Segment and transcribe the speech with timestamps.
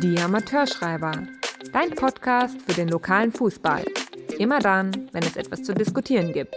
[0.00, 1.12] Die Amateurschreiber.
[1.72, 3.84] Dein Podcast für den lokalen Fußball.
[4.38, 6.56] Immer dann, wenn es etwas zu diskutieren gibt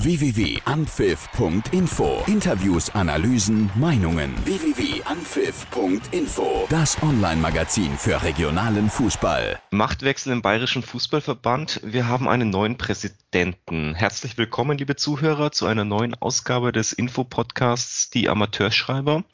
[0.00, 2.22] www.anpfiff.info.
[2.28, 4.32] Interviews, Analysen, Meinungen.
[4.44, 6.68] www.anpfiff.info.
[6.70, 9.58] Das Online-Magazin für regionalen Fußball.
[9.72, 11.80] Machtwechsel im Bayerischen Fußballverband.
[11.82, 13.96] Wir haben einen neuen Präsidenten.
[13.96, 19.24] Herzlich willkommen, liebe Zuhörer, zu einer neuen Ausgabe des Info-Podcasts Die Amateurschreiber,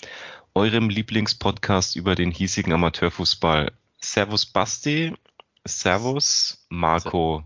[0.54, 3.72] eurem Lieblingspodcast über den hiesigen Amateurfußball.
[4.00, 5.14] Servus Basti.
[5.64, 7.44] Servus Marco.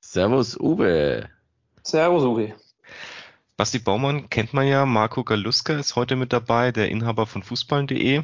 [0.00, 1.28] Servus Uwe.
[1.84, 2.54] Servus, Uri.
[3.56, 4.86] Basti Baumann kennt man ja.
[4.86, 8.22] Marco Galuska ist heute mit dabei, der Inhaber von Fußball.de.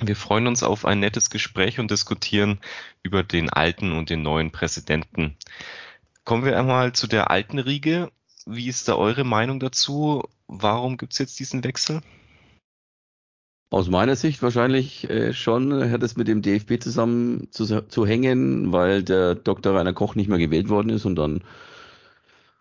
[0.00, 2.60] Wir freuen uns auf ein nettes Gespräch und diskutieren
[3.02, 5.36] über den alten und den neuen Präsidenten.
[6.24, 8.10] Kommen wir einmal zu der alten Riege.
[8.46, 10.24] Wie ist da eure Meinung dazu?
[10.48, 12.02] Warum gibt es jetzt diesen Wechsel?
[13.72, 18.70] Aus meiner Sicht wahrscheinlich äh, schon hat es mit dem DFB zusammen zu, zu hängen,
[18.70, 19.74] weil der Dr.
[19.74, 21.36] Rainer Koch nicht mehr gewählt worden ist und dann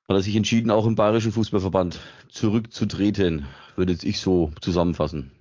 [0.07, 3.45] hat er sich entschieden, auch im Bayerischen Fußballverband zurückzutreten,
[3.75, 5.31] würde ich so zusammenfassen.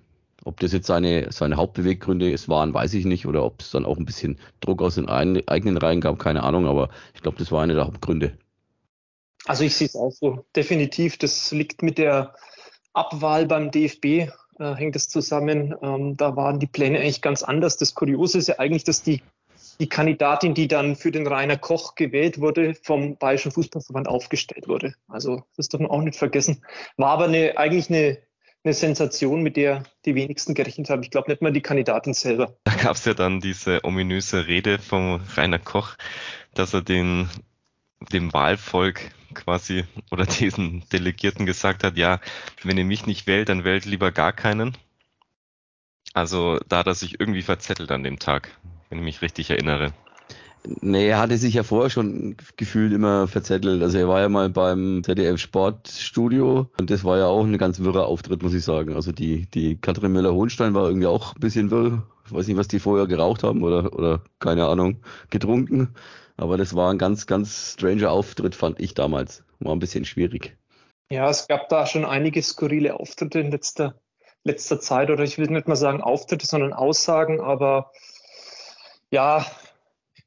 [0.45, 3.85] Ob das jetzt seine, seine Hauptbeweggründe es waren, weiß ich nicht, oder ob es dann
[3.85, 7.53] auch ein bisschen Druck aus den eigenen Reihen gab, keine Ahnung, aber ich glaube, das
[7.53, 8.37] war eine der Hauptgründe.
[9.45, 11.17] Also ich sehe es auch so, definitiv.
[11.17, 12.35] Das liegt mit der
[12.93, 15.75] Abwahl beim DFB, äh, hängt es zusammen.
[15.83, 17.77] Ähm, da waren die Pläne eigentlich ganz anders.
[17.77, 19.23] Das Kuriose ist ja eigentlich, dass die
[19.81, 24.95] die Kandidatin, die dann für den Rainer Koch gewählt wurde, vom Bayerischen Fußballverband aufgestellt wurde.
[25.09, 26.63] Also das darf man auch nicht vergessen.
[26.99, 28.19] War aber eine, eigentlich eine,
[28.63, 31.03] eine Sensation, mit der die wenigsten gerechnet haben.
[31.03, 32.57] Ich glaube nicht mal die Kandidatin selber.
[32.65, 35.97] Da gab es ja dann diese ominöse Rede vom Rainer Koch,
[36.55, 37.31] dass er den,
[38.13, 39.01] dem Wahlvolk
[39.35, 42.21] quasi oder diesen Delegierten gesagt hat, ja,
[42.63, 44.77] wenn ihr mich nicht wählt, dann wählt lieber gar keinen.
[46.13, 48.51] Also da hat er sich irgendwie verzettelt an dem Tag
[48.91, 49.93] wenn ich mich richtig erinnere.
[50.83, 53.83] Nee, er hatte sich ja vorher schon gefühlt immer verzettelt.
[53.83, 57.81] Also er war ja mal beim ZDF Sportstudio und das war ja auch ein ganz
[57.81, 58.95] wirrer Auftritt, muss ich sagen.
[58.95, 62.03] Also die, die Katrin Müller-Hohenstein war irgendwie auch ein bisschen wirr.
[62.27, 64.99] Ich weiß nicht, was die vorher geraucht haben oder, oder keine Ahnung,
[65.31, 65.95] getrunken.
[66.41, 69.45] Aber das war ein ganz, ganz stranger Auftritt, fand ich damals.
[69.59, 70.57] War ein bisschen schwierig.
[71.11, 74.01] Ja, es gab da schon einige skurrile Auftritte in letzter,
[74.43, 75.11] letzter Zeit.
[75.11, 77.43] Oder ich will nicht mal sagen Auftritte, sondern Aussagen.
[77.43, 77.93] Aber
[79.11, 79.45] ja,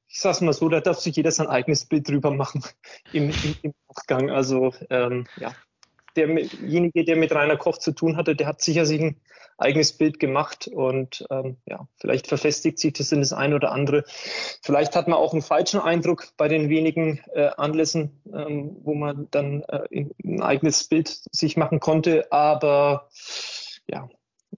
[0.07, 2.63] ich sag's mal so, da darf sich jeder sein eigenes Bild drüber machen
[3.11, 4.29] im, im, im Nachgang.
[4.29, 5.55] Also ähm, ja,
[6.15, 9.21] derjenige, der mit Rainer Koch zu tun hatte, der hat sicher sich ein
[9.57, 14.03] eigenes Bild gemacht und ähm, ja, vielleicht verfestigt sich das in das eine oder andere.
[14.61, 19.27] Vielleicht hat man auch einen falschen Eindruck bei den wenigen äh, Anlässen, ähm, wo man
[19.31, 23.09] dann äh, ein eigenes Bild sich machen konnte, aber
[23.87, 24.09] ja,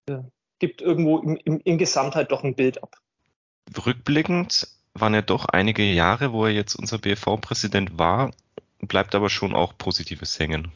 [0.07, 0.19] äh,
[0.59, 2.95] gibt irgendwo im, im, in Gesamtheit doch ein Bild ab
[3.85, 8.31] rückblickend waren ja doch einige Jahre, wo er jetzt unser BFV-Präsident war,
[8.79, 10.71] bleibt aber schon auch Positives hängen.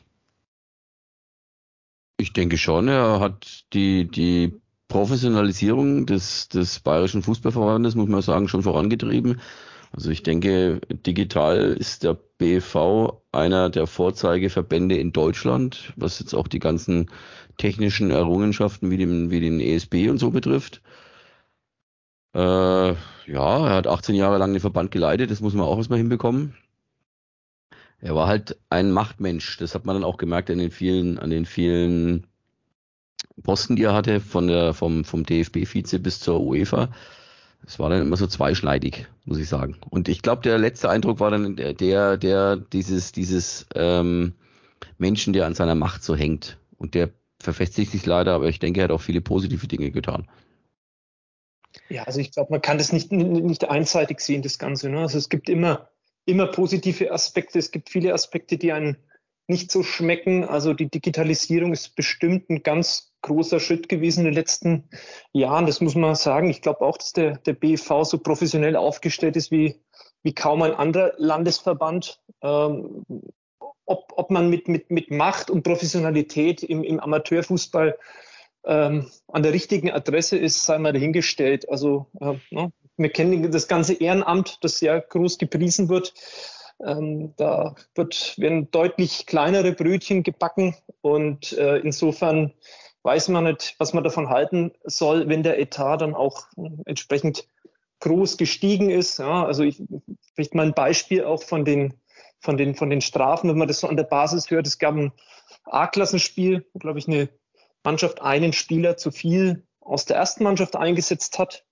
[2.19, 4.59] Ich denke schon, er hat die, die
[4.89, 9.39] Professionalisierung des, des Bayerischen Fußballverbandes, muss man sagen, schon vorangetrieben.
[9.93, 16.49] Also ich denke, digital ist der BFV einer der Vorzeigeverbände in Deutschland, was jetzt auch
[16.49, 17.09] die ganzen
[17.57, 20.81] technischen Errungenschaften wie den, wie den ESB und so betrifft.
[22.33, 22.97] Äh, ja,
[23.27, 26.55] er hat 18 Jahre lang den Verband geleitet, das muss man auch erstmal hinbekommen.
[28.01, 31.29] Er war halt ein Machtmensch, das hat man dann auch gemerkt an den vielen, an
[31.29, 32.27] den vielen
[33.43, 36.89] Posten, die er hatte, von der, vom, vom DFB-Vize bis zur UEFA.
[37.65, 39.77] Es war dann immer so zweischneidig, muss ich sagen.
[39.89, 44.33] Und ich glaube, der letzte Eindruck war dann der, der dieses, dieses ähm,
[44.97, 46.57] Menschen, der an seiner Macht so hängt.
[46.77, 47.09] Und der
[47.41, 50.27] verfestigt sich leider, aber ich denke, er hat auch viele positive Dinge getan.
[51.89, 54.89] Ja, also ich glaube, man kann das nicht, nicht einseitig sehen, das Ganze.
[54.89, 54.99] Ne?
[54.99, 55.89] Also es gibt immer,
[56.29, 57.59] immer positive Aspekte.
[57.59, 58.97] Es gibt viele Aspekte, die einen
[59.47, 60.45] nicht so schmecken.
[60.45, 64.89] Also die Digitalisierung ist bestimmt ein ganz großer Schritt gewesen in den letzten
[65.33, 65.65] Jahren.
[65.65, 66.49] Das muss man sagen.
[66.49, 69.75] Ich glaube auch, dass der, der BV so professionell aufgestellt ist wie,
[70.23, 72.21] wie kaum ein anderer Landesverband.
[72.41, 73.03] Ähm,
[73.85, 77.97] ob, ob man mit, mit, mit Macht und Professionalität im, im Amateurfußball
[78.65, 81.67] ähm, an der richtigen Adresse ist, sei mal dahingestellt.
[81.69, 82.71] Also äh, ne?
[82.99, 86.13] Wir kennen das ganze Ehrenamt, das sehr groß gepriesen wird.
[86.85, 92.53] Ähm, da wird, werden deutlich kleinere Brötchen gebacken und äh, insofern
[93.03, 96.47] weiß man nicht, was man davon halten soll, wenn der Etat dann auch
[96.85, 97.47] entsprechend
[98.01, 99.19] groß gestiegen ist.
[99.19, 99.81] Ja, also ich
[100.35, 101.93] vielleicht mal ein Beispiel auch von den,
[102.39, 104.67] von den, von den Strafen, wenn man das so an der Basis hört.
[104.67, 105.11] Es gab ein
[105.65, 107.29] A-Klassenspiel, glaube ich, eine
[107.83, 111.65] Mannschaft einen Spieler zu viel aus der ersten Mannschaft eingesetzt hat.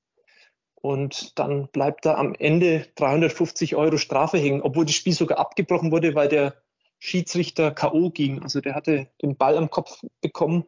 [0.87, 5.91] Und dann bleibt da am Ende 350 Euro Strafe hängen, obwohl das Spiel sogar abgebrochen
[5.91, 6.53] wurde, weil der
[6.97, 8.09] Schiedsrichter K.O.
[8.09, 8.41] ging.
[8.41, 10.63] Also der hatte den Ball am Kopf bekommen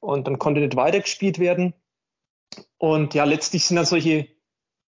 [0.00, 1.74] und dann konnte nicht weitergespielt werden.
[2.76, 4.26] Und ja, letztlich sind dann solche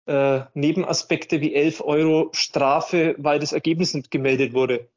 [0.06, 4.88] äh, Nebenaspekte wie 11 Euro Strafe, weil das Ergebnis nicht gemeldet wurde.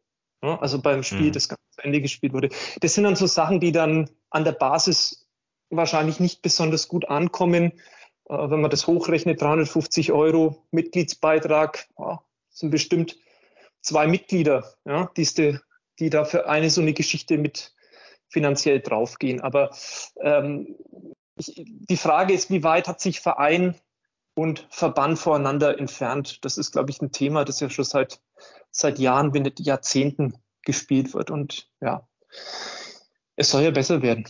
[0.43, 1.33] Ja, also beim Spiel, mhm.
[1.33, 2.51] das ganz zu Ende gespielt wurde.
[2.83, 5.27] Das sind dann so Sachen, die dann an der Basis
[5.71, 7.73] wahrscheinlich nicht besonders gut ankommen.
[8.29, 13.17] Äh, wenn man das hochrechnet, 350 Euro Mitgliedsbeitrag, ja, sind bestimmt
[13.83, 15.59] zwei Mitglieder, ja, die,
[15.99, 17.75] die da für eine so eine Geschichte mit
[18.29, 19.41] finanziell draufgehen.
[19.41, 19.71] Aber
[20.21, 20.77] ähm,
[21.37, 23.77] ich, die Frage ist, wie weit hat sich Verein
[24.35, 26.45] und Verband voreinander entfernt?
[26.45, 28.21] Das ist, glaube ich, ein Thema, das ja schon seit,
[28.71, 31.31] seit Jahren, wenn nicht Jahrzehnten gespielt wird.
[31.31, 32.09] Und ja,
[33.37, 34.29] es soll ja besser werden,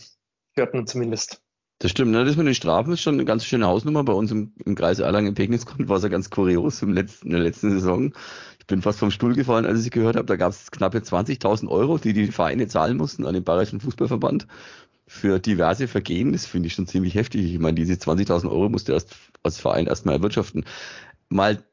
[0.53, 1.41] hört man zumindest.
[1.79, 2.25] Das stimmt, ne?
[2.25, 4.03] Das mit den Strafen ist schon eine ganz schöne Hausnummer.
[4.03, 7.41] Bei uns im, im Kreis Erlangen-Pegnitz war es ja ganz kurios im letzten, in der
[7.43, 8.13] letzten Saison.
[8.59, 11.67] Ich bin fast vom Stuhl gefallen, als ich gehört habe, da gab es knappe 20.000
[11.69, 14.47] Euro, die die Vereine zahlen mussten an den Bayerischen Fußballverband
[15.05, 16.33] für diverse Vergehen.
[16.33, 17.53] Das finde ich schon ziemlich heftig.
[17.53, 20.65] Ich meine, diese 20.000 Euro musste erst als Verein erstmal erwirtschaften.
[21.29, 21.63] Mal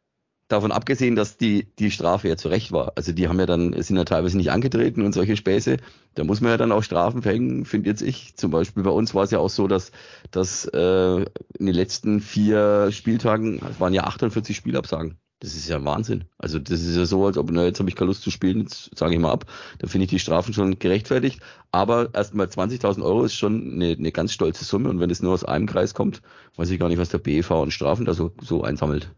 [0.48, 2.92] davon abgesehen, dass die, die Strafe ja zu Recht war.
[2.96, 5.78] Also die haben ja dann, sind ja teilweise nicht angetreten und solche Späße.
[6.14, 8.36] Da muss man ja dann auch Strafen verhängen, finde jetzt ich.
[8.36, 9.90] Zum Beispiel bei uns war es ja auch so, dass,
[10.30, 11.16] dass äh,
[11.58, 15.18] in den letzten vier Spieltagen, waren ja 48 Spielabsagen.
[15.40, 16.24] Das ist ja Wahnsinn.
[16.38, 18.62] Also das ist ja so, als ob, na, jetzt habe ich keine Lust zu spielen,
[18.62, 19.46] jetzt sage ich mal ab.
[19.78, 21.40] Da finde ich die Strafen schon gerechtfertigt.
[21.70, 24.88] Aber erstmal 20.000 Euro ist schon eine, eine ganz stolze Summe.
[24.88, 26.22] Und wenn es nur aus einem Kreis kommt,
[26.56, 29.10] weiß ich gar nicht, was der BEV an Strafen da so, so einsammelt.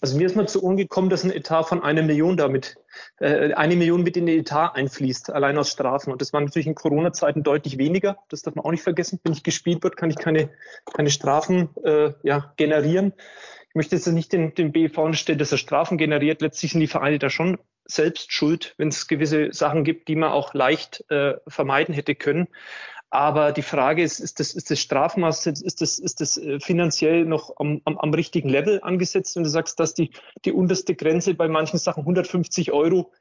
[0.00, 2.76] Also mir ist mal zu Ohren gekommen, dass ein Etat von einer Million damit,
[3.18, 6.12] äh, eine Million mit in den Etat einfließt, allein aus Strafen.
[6.12, 8.18] Und das war natürlich in Corona-Zeiten deutlich weniger.
[8.28, 9.20] Das darf man auch nicht vergessen.
[9.24, 10.50] Wenn ich gespielt wird, kann ich keine,
[10.92, 13.14] keine Strafen äh, ja, generieren.
[13.68, 16.40] Ich möchte jetzt nicht den, den BV unterstellen, dass er Strafen generiert.
[16.40, 20.32] Letztlich sind die Vereine da schon selbst schuld, wenn es gewisse Sachen gibt, die man
[20.32, 22.48] auch leicht äh, vermeiden hätte können.
[23.10, 27.24] Aber die Frage ist, ist das, ist das Strafmaß, ist das, ist das äh, finanziell
[27.24, 29.36] noch am, am, am richtigen Level angesetzt?
[29.36, 30.10] Wenn du sagst, dass die,
[30.44, 33.12] die unterste Grenze bei manchen Sachen 150 Euro,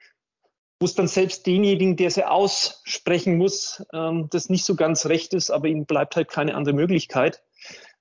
[0.80, 5.34] wo es dann selbst denjenigen, der sie aussprechen muss, ähm, das nicht so ganz recht
[5.34, 7.44] ist, aber ihnen bleibt halt keine andere Möglichkeit.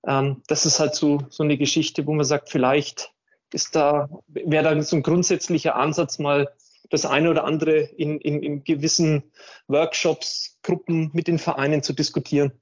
[0.07, 3.13] Ähm, das ist halt so, so eine Geschichte, wo man sagt, vielleicht
[3.53, 6.51] ist da, wäre da so ein grundsätzlicher Ansatz mal
[6.91, 9.25] das eine oder andere in, in, in gewissen
[9.69, 12.53] Workshops, Gruppen mit den Vereinen zu diskutieren.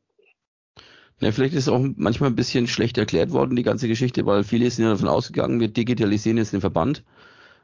[1.20, 4.68] Ja, vielleicht ist auch manchmal ein bisschen schlecht erklärt worden, die ganze Geschichte, weil viele
[4.70, 7.04] sind ja davon ausgegangen, wir digitalisieren jetzt den Verband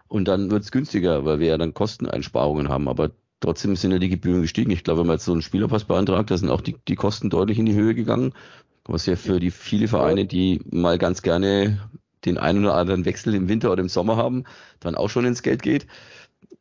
[0.06, 2.88] und dann wird es günstiger, weil wir ja dann Kosteneinsparungen haben.
[2.88, 4.70] Aber trotzdem sind ja die Gebühren gestiegen.
[4.70, 7.30] Ich glaube, wenn man jetzt so einen Spielerpass beantragt, da sind auch die, die Kosten
[7.30, 8.32] deutlich in die Höhe gegangen.
[8.84, 11.90] Was ja für die viele Vereine, die mal ganz gerne
[12.24, 14.44] den einen oder anderen Wechsel im Winter oder im Sommer haben,
[14.80, 15.86] dann auch schon ins Geld geht.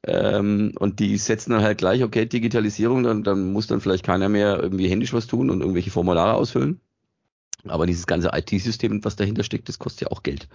[0.04, 4.30] Ähm, und die setzen dann halt gleich, okay, Digitalisierung, dann, dann muss dann vielleicht keiner
[4.30, 6.80] mehr irgendwie händisch was tun und irgendwelche Formulare ausfüllen.
[7.68, 10.48] Aber dieses ganze IT-System, was dahinter steckt, das kostet ja auch Geld.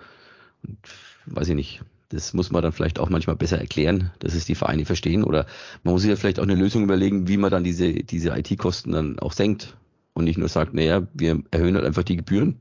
[0.66, 0.78] Und
[1.26, 1.82] weiß ich nicht.
[2.08, 5.24] Das muss man dann vielleicht auch manchmal besser erklären, dass es die Vereine verstehen.
[5.24, 5.46] Oder
[5.82, 8.92] man muss sich ja vielleicht auch eine Lösung überlegen, wie man dann diese, diese IT-Kosten
[8.92, 9.76] dann auch senkt.
[10.12, 12.60] Und nicht nur sagt, naja, wir erhöhen halt einfach die Gebühren.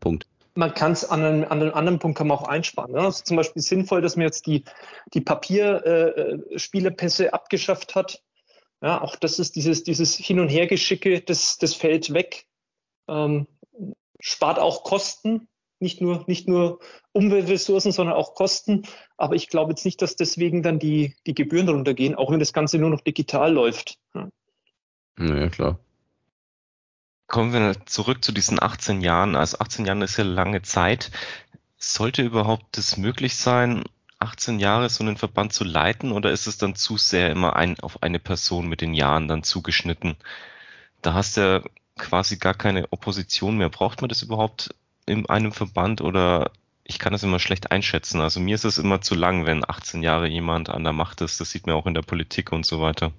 [0.00, 0.26] Punkt
[0.56, 2.92] man kann es an einem, an einem anderen Punkt kann man auch einsparen.
[2.92, 3.06] Ne?
[3.06, 4.64] Ist zum Beispiel sinnvoll, dass man jetzt die,
[5.14, 8.22] die Papierspielerpässe äh, abgeschafft hat.
[8.82, 12.46] Ja, auch das ist dieses, dieses Hin- und Hergeschicke, das, das fällt weg.
[13.08, 13.46] Ähm,
[14.20, 15.48] spart auch Kosten,
[15.78, 16.80] nicht nur, nicht nur
[17.12, 18.82] Umweltressourcen, sondern auch Kosten.
[19.16, 22.52] Aber ich glaube jetzt nicht, dass deswegen dann die, die Gebühren runtergehen, auch wenn das
[22.52, 23.98] Ganze nur noch digital läuft.
[24.14, 24.28] Ja,
[25.18, 25.78] ja klar.
[27.26, 29.34] Kommen wir zurück zu diesen 18 Jahren.
[29.34, 31.10] Also 18 Jahre ist ja lange Zeit.
[31.76, 33.84] Sollte überhaupt das möglich sein,
[34.18, 37.78] 18 Jahre so einen Verband zu leiten oder ist es dann zu sehr immer ein,
[37.80, 40.16] auf eine Person mit den Jahren dann zugeschnitten?
[41.02, 41.62] Da hast du ja
[41.98, 43.70] quasi gar keine Opposition mehr.
[43.70, 46.50] Braucht man das überhaupt in einem Verband oder
[46.84, 48.20] ich kann das immer schlecht einschätzen.
[48.20, 51.40] Also mir ist es immer zu lang, wenn 18 Jahre jemand an der Macht ist.
[51.40, 53.12] Das sieht man auch in der Politik und so weiter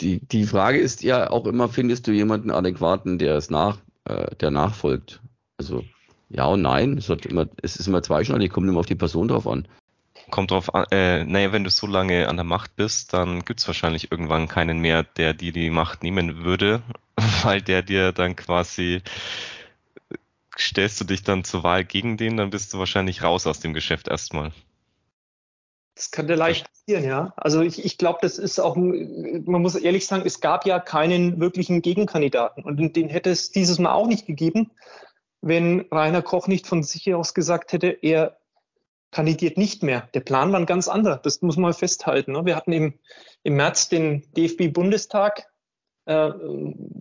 [0.00, 4.34] die, die Frage ist ja auch immer, findest du jemanden adäquaten, der es nach, äh,
[4.36, 5.20] der nachfolgt?
[5.58, 5.84] Also
[6.28, 6.98] ja und nein.
[6.98, 9.68] Es, hat immer, es ist immer zweischneidig, kommt immer auf die Person drauf an.
[10.30, 13.60] Kommt drauf an, äh, naja, wenn du so lange an der Macht bist, dann gibt
[13.60, 16.82] es wahrscheinlich irgendwann keinen mehr, der dir die Macht nehmen würde,
[17.42, 19.02] weil der dir dann quasi
[20.58, 23.74] stellst du dich dann zur Wahl gegen den, dann bist du wahrscheinlich raus aus dem
[23.74, 24.52] Geschäft erstmal.
[25.94, 27.32] Das könnte leicht passieren, ja.
[27.36, 31.38] Also ich, ich glaube, das ist auch, man muss ehrlich sagen, es gab ja keinen
[31.40, 34.70] wirklichen Gegenkandidaten und den hätte es dieses Mal auch nicht gegeben,
[35.42, 38.38] wenn Rainer Koch nicht von sich aus gesagt hätte, er
[39.10, 40.08] kandidiert nicht mehr.
[40.14, 42.32] Der Plan war ein ganz anderer, das muss man festhalten.
[42.32, 42.46] Ne?
[42.46, 42.94] Wir hatten im,
[43.42, 45.46] im März den DFB-Bundestag,
[46.06, 46.30] äh,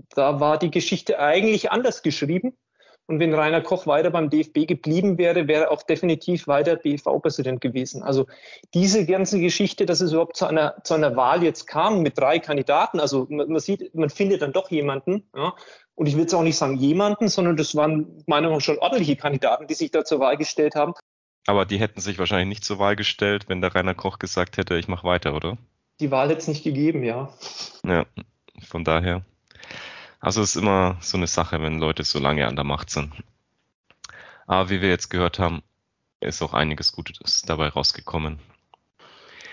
[0.10, 2.58] da war die Geschichte eigentlich anders geschrieben.
[3.12, 7.60] Und wenn Rainer Koch weiter beim DFB geblieben wäre, wäre er auch definitiv weiter BV-Präsident
[7.60, 8.04] gewesen.
[8.04, 8.26] Also
[8.74, 12.40] diese ganze Geschichte, dass es überhaupt zu einer, zu einer Wahl jetzt kam mit drei
[12.40, 15.26] Kandidaten, also man, man sieht, man findet dann doch jemanden.
[15.36, 15.54] Ja,
[15.96, 18.80] und ich will jetzt auch nicht sagen jemanden, sondern das waren meiner Meinung nach schon
[18.80, 20.94] ordentliche Kandidaten, die sich da zur Wahl gestellt haben.
[21.48, 24.78] Aber die hätten sich wahrscheinlich nicht zur Wahl gestellt, wenn der Rainer Koch gesagt hätte,
[24.78, 25.58] ich mache weiter, oder?
[26.00, 27.34] Die Wahl hätte es nicht gegeben, ja.
[27.86, 28.06] Ja,
[28.66, 29.26] von daher.
[30.22, 33.12] Also es ist immer so eine Sache, wenn Leute so lange an der Macht sind.
[34.46, 35.64] Aber wie wir jetzt gehört haben,
[36.20, 38.38] ist auch einiges Gutes dabei rausgekommen.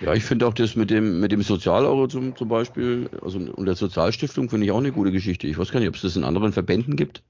[0.01, 3.67] Ja, ich finde auch das mit dem, mit dem Sozialeuro zum, zum Beispiel, also und
[3.67, 5.49] der Sozialstiftung finde ich auch eine gute Geschichte.
[5.49, 7.23] Ich weiß gar nicht, ob es das in anderen Verbänden gibt.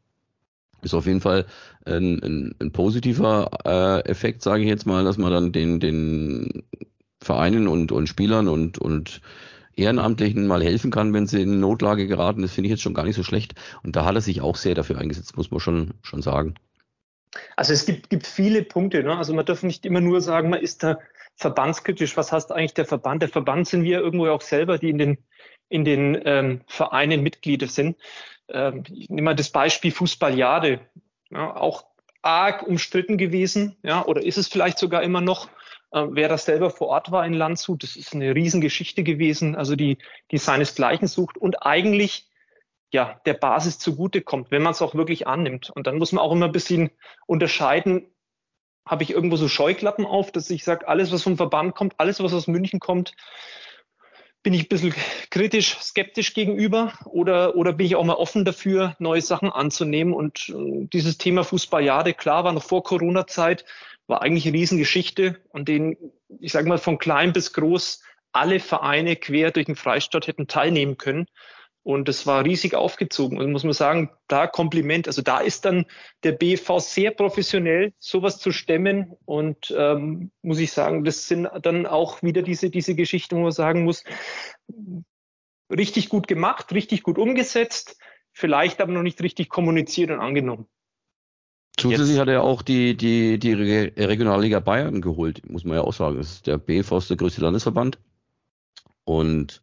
[0.82, 1.46] Ist auf jeden Fall
[1.86, 6.64] ein, ein, ein positiver äh, Effekt, sage ich jetzt mal, dass man dann den, den
[7.20, 9.20] Vereinen und, und Spielern und, und
[9.78, 12.42] Ehrenamtlichen mal helfen kann, wenn sie in Notlage geraten.
[12.42, 13.54] Das finde ich jetzt schon gar nicht so schlecht.
[13.82, 16.54] Und da hat er sich auch sehr dafür eingesetzt, muss man schon, schon sagen.
[17.56, 19.02] Also es gibt, gibt viele Punkte.
[19.02, 19.16] Ne?
[19.16, 20.98] Also man darf nicht immer nur sagen, man ist da
[21.36, 22.16] verbandskritisch.
[22.16, 23.22] Was heißt eigentlich der Verband?
[23.22, 25.18] Der Verband sind wir irgendwo auch selber, die in den,
[25.68, 27.96] in den ähm, Vereinen Mitglieder sind.
[28.48, 30.80] Ähm, ich nehme mal das Beispiel Fußballjade.
[31.30, 31.84] Ja, auch
[32.22, 35.48] arg umstritten gewesen, ja, oder ist es vielleicht sogar immer noch?
[35.90, 39.76] Äh, wer das selber vor Ort war in Landshut, das ist eine Riesengeschichte gewesen, also
[39.76, 39.98] die,
[40.30, 42.28] die seinesgleichen sucht und eigentlich
[42.90, 45.70] ja der Basis zugutekommt, wenn man es auch wirklich annimmt.
[45.70, 46.90] Und dann muss man auch immer ein bisschen
[47.26, 48.06] unterscheiden,
[48.86, 52.22] habe ich irgendwo so Scheuklappen auf, dass ich sage, alles, was vom Verband kommt, alles,
[52.22, 53.14] was aus München kommt,
[54.42, 54.94] bin ich ein bisschen
[55.30, 60.14] kritisch, skeptisch gegenüber oder, oder bin ich auch mal offen dafür, neue Sachen anzunehmen?
[60.14, 63.66] Und äh, dieses Thema Fußballjahre, klar, war noch vor Corona-Zeit,
[64.08, 65.96] war eigentlich eine Riesengeschichte, an denen,
[66.40, 70.96] ich sage mal, von klein bis groß alle Vereine quer durch den Freistaat hätten teilnehmen
[70.96, 71.26] können.
[71.82, 73.38] Und das war riesig aufgezogen.
[73.38, 75.06] Und muss man sagen, da Kompliment.
[75.06, 75.86] Also da ist dann
[76.22, 79.14] der BV sehr professionell, sowas zu stemmen.
[79.24, 83.52] Und ähm, muss ich sagen, das sind dann auch wieder diese, diese Geschichten, wo man
[83.52, 84.04] sagen muss,
[85.70, 87.98] richtig gut gemacht, richtig gut umgesetzt,
[88.32, 90.66] vielleicht aber noch nicht richtig kommuniziert und angenommen.
[91.78, 92.18] Zusätzlich Jetzt.
[92.18, 96.16] hat er auch die, die, die Regionalliga Bayern geholt, muss man ja auch sagen.
[96.16, 97.98] Das ist der BV ist der größte Landesverband.
[99.04, 99.62] Und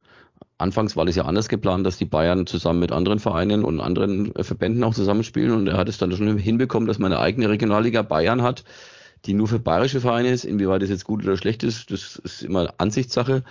[0.58, 4.34] anfangs war das ja anders geplant, dass die Bayern zusammen mit anderen Vereinen und anderen
[4.34, 5.52] Verbänden auch zusammenspielen.
[5.52, 8.64] Und er hat es dann schon hinbekommen, dass man eine eigene Regionalliga Bayern hat,
[9.26, 10.46] die nur für bayerische Vereine ist.
[10.46, 13.44] Inwieweit das jetzt gut oder schlecht ist, das ist immer Ansichtssache.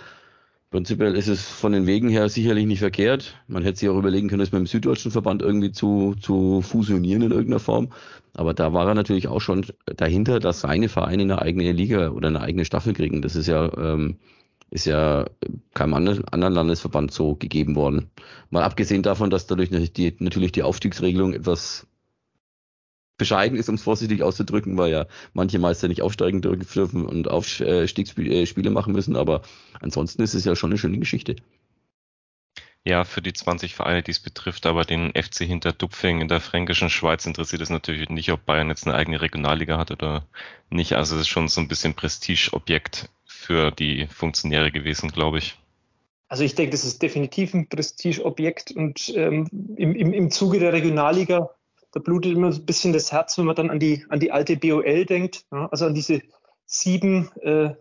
[0.75, 3.41] Prinzipiell ist es von den Wegen her sicherlich nicht verkehrt.
[3.47, 7.21] Man hätte sich auch überlegen können, es mit dem Süddeutschen Verband irgendwie zu, zu fusionieren
[7.21, 7.93] in irgendeiner Form.
[8.33, 12.27] Aber da war er natürlich auch schon dahinter, dass seine Vereine eine eigene Liga oder
[12.27, 13.21] eine eigene Staffel kriegen.
[13.21, 14.17] Das ist ja, ähm,
[14.69, 15.27] ist ja
[15.73, 18.11] keinem anderen Landesverband so gegeben worden.
[18.49, 21.87] Mal abgesehen davon, dass dadurch die, natürlich die Aufstiegsregelung etwas
[23.17, 28.69] bescheiden ist, um es vorsichtig auszudrücken, weil ja manche Meister nicht aufsteigen dürfen und Aufstiegsspiele
[28.69, 29.41] machen müssen, aber
[29.79, 31.35] ansonsten ist es ja schon eine schöne Geschichte.
[32.87, 36.39] Ja, für die 20 Vereine, die es betrifft, aber den FC hinter Dupfing in der
[36.39, 40.23] fränkischen Schweiz interessiert es natürlich nicht, ob Bayern jetzt eine eigene Regionalliga hat oder
[40.69, 40.93] nicht.
[40.93, 45.57] Also es ist schon so ein bisschen Prestigeobjekt für die Funktionäre gewesen, glaube ich.
[46.27, 50.73] Also ich denke, das ist definitiv ein Prestigeobjekt und ähm, im, im, im Zuge der
[50.73, 51.49] Regionalliga
[51.95, 54.57] da blutet immer ein bisschen das Herz, wenn man dann an die, an die alte
[54.57, 56.21] BOL denkt, ja, also an diese
[56.65, 57.73] sieben äh,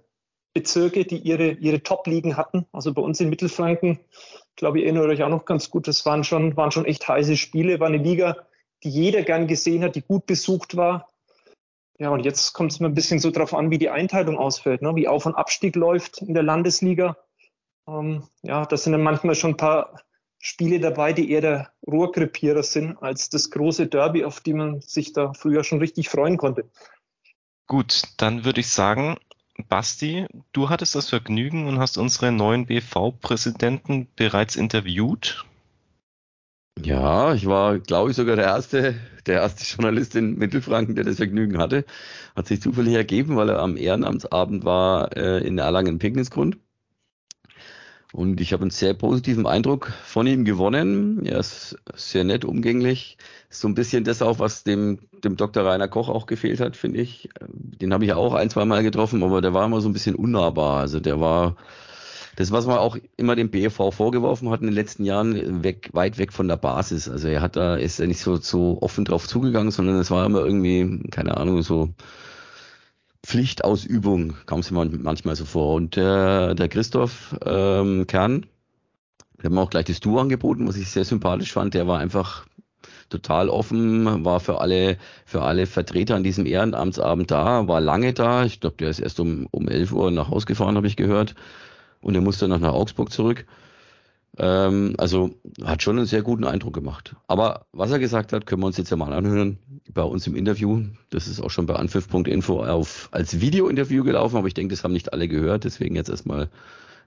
[0.52, 2.64] Bezirke, die ihre, ihre Top-Ligen hatten.
[2.70, 3.98] Also bei uns in Mittelfranken,
[4.54, 7.36] glaube ich, erinnere euch auch noch ganz gut, das waren schon, waren schon echt heiße
[7.36, 8.36] Spiele, war eine Liga,
[8.84, 11.08] die jeder gern gesehen hat, die gut besucht war.
[11.98, 14.80] Ja, und jetzt kommt es mir ein bisschen so drauf an, wie die Einteilung ausfällt,
[14.80, 14.94] ne?
[14.94, 17.16] wie Auf- und Abstieg läuft in der Landesliga.
[17.88, 20.00] Ähm, ja, das sind dann manchmal schon ein paar
[20.46, 25.14] Spiele dabei, die eher der Rohrkrepierer sind, als das große Derby, auf die man sich
[25.14, 26.68] da früher schon richtig freuen konnte.
[27.66, 29.16] Gut, dann würde ich sagen,
[29.70, 35.46] Basti, du hattest das Vergnügen und hast unsere neuen BV-Präsidenten bereits interviewt.
[36.82, 41.16] Ja, ich war, glaube ich, sogar der erste, der erste Journalist in Mittelfranken, der das
[41.16, 41.86] Vergnügen hatte.
[42.36, 46.58] Hat sich zufällig ergeben, weil er am Ehrenamtsabend war äh, in Erlangen-Picknisgrund.
[48.14, 51.26] Und ich habe einen sehr positiven Eindruck von ihm gewonnen.
[51.26, 53.18] Er ist sehr nett, umgänglich.
[53.50, 55.66] So ein bisschen das auch, was dem, dem Dr.
[55.66, 57.28] Rainer Koch auch gefehlt hat, finde ich.
[57.40, 59.92] Den habe ich ja auch ein, zwei Mal getroffen, aber der war immer so ein
[59.92, 60.78] bisschen unnahbar.
[60.78, 61.56] Also der war,
[62.36, 66.16] das, was man auch immer dem BFV vorgeworfen hat in den letzten Jahren, weg, weit
[66.16, 67.08] weg von der Basis.
[67.08, 70.24] Also er hat da, ist ja nicht so, so offen drauf zugegangen, sondern es war
[70.24, 71.88] immer irgendwie, keine Ahnung, so,
[73.24, 75.74] Pflichtausübung kam es mir manchmal so vor.
[75.74, 78.46] Und der, der Christoph ähm, Kern,
[79.38, 81.74] der hat mir auch gleich das Du angeboten, was ich sehr sympathisch fand.
[81.74, 82.46] Der war einfach
[83.08, 88.44] total offen, war für alle, für alle Vertreter an diesem Ehrenamtsabend da, war lange da.
[88.44, 91.34] Ich glaube, der ist erst um, um 11 Uhr nach Hause gefahren, habe ich gehört.
[92.00, 93.46] Und er musste noch nach Augsburg zurück.
[94.38, 95.30] Ähm, also
[95.62, 97.14] hat schon einen sehr guten Eindruck gemacht.
[97.28, 99.58] Aber was er gesagt hat, können wir uns jetzt ja mal anhören
[99.92, 100.82] bei uns im Interview.
[101.10, 104.92] Das ist auch schon bei anpfiff.info auf, als Video-Interview gelaufen, aber ich denke, das haben
[104.92, 105.64] nicht alle gehört.
[105.64, 106.48] Deswegen jetzt erstmal,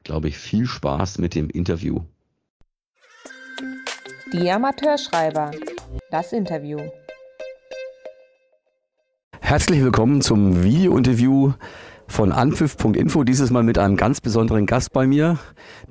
[0.03, 2.01] glaube ich, viel Spaß mit dem Interview.
[4.31, 5.51] Die Amateurschreiber.
[6.11, 6.79] Das Interview.
[9.41, 11.53] Herzlich willkommen zum Video-Interview
[12.07, 15.37] von anpfiff.info, dieses Mal mit einem ganz besonderen Gast bei mir.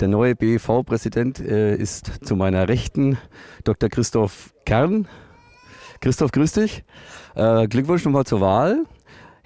[0.00, 3.18] Der neue BEV-Präsident äh, ist zu meiner Rechten
[3.64, 3.88] Dr.
[3.88, 5.08] Christoph Kern.
[6.00, 6.84] Christoph, grüß dich.
[7.34, 8.84] Äh, Glückwunsch nochmal zur Wahl.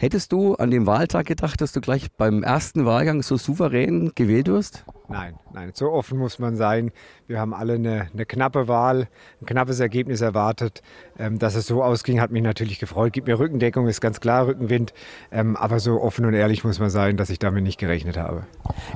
[0.00, 4.48] Hättest du an dem Wahltag gedacht, dass du gleich beim ersten Wahlgang so souverän gewählt
[4.48, 4.82] wirst?
[5.10, 6.90] Nein, nein, so offen muss man sein.
[7.26, 9.08] Wir haben alle eine, eine knappe Wahl,
[9.42, 10.80] ein knappes Ergebnis erwartet.
[11.18, 13.12] Ähm, dass es so ausging, hat mich natürlich gefreut.
[13.12, 14.94] Gibt mir Rückendeckung, ist ganz klar Rückenwind.
[15.30, 18.46] Ähm, aber so offen und ehrlich muss man sein, dass ich damit nicht gerechnet habe.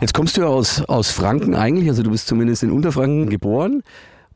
[0.01, 3.83] Jetzt kommst du ja aus, aus Franken eigentlich, also du bist zumindest in Unterfranken geboren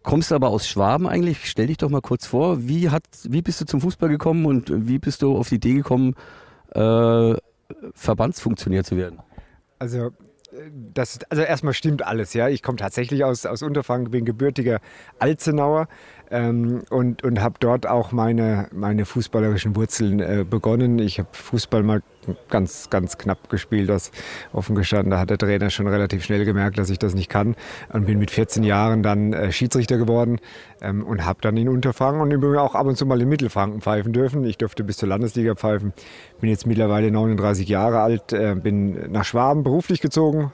[0.05, 1.51] kommst aber aus Schwaben eigentlich.
[1.51, 4.71] Stell dich doch mal kurz vor, wie, hat, wie bist du zum Fußball gekommen und
[4.89, 6.15] wie bist du auf die Idee gekommen,
[6.75, 7.35] äh,
[7.95, 9.19] Verbandsfunktionär zu werden?
[9.79, 10.11] Also
[10.95, 12.49] das, also erstmal stimmt alles, ja.
[12.49, 14.81] Ich komme tatsächlich aus, aus Unterfranken, bin gebürtiger
[15.19, 15.89] Alzenauer
[16.31, 20.99] ähm, und, und habe dort auch meine, meine fußballerischen Wurzeln äh, begonnen.
[20.99, 22.03] Ich habe Fußball mal
[22.49, 24.11] ganz, ganz knapp gespielt, das
[24.53, 25.11] offen gestanden.
[25.11, 27.57] Da hat der Trainer schon relativ schnell gemerkt, dass ich das nicht kann
[27.93, 30.41] und bin mit 14 Jahren dann äh, Schiedsrichter geworden
[30.81, 33.81] ähm, und habe dann in Unterfranken und übrigens auch ab und zu mal in Mittelfranken
[33.81, 34.45] pfeifen dürfen.
[34.45, 35.93] Ich durfte bis zur Landesliga pfeifen,
[36.41, 40.53] bin jetzt mittlerweile 39 Jahre alt, äh, bin nach Schwaben beruflich gezogen,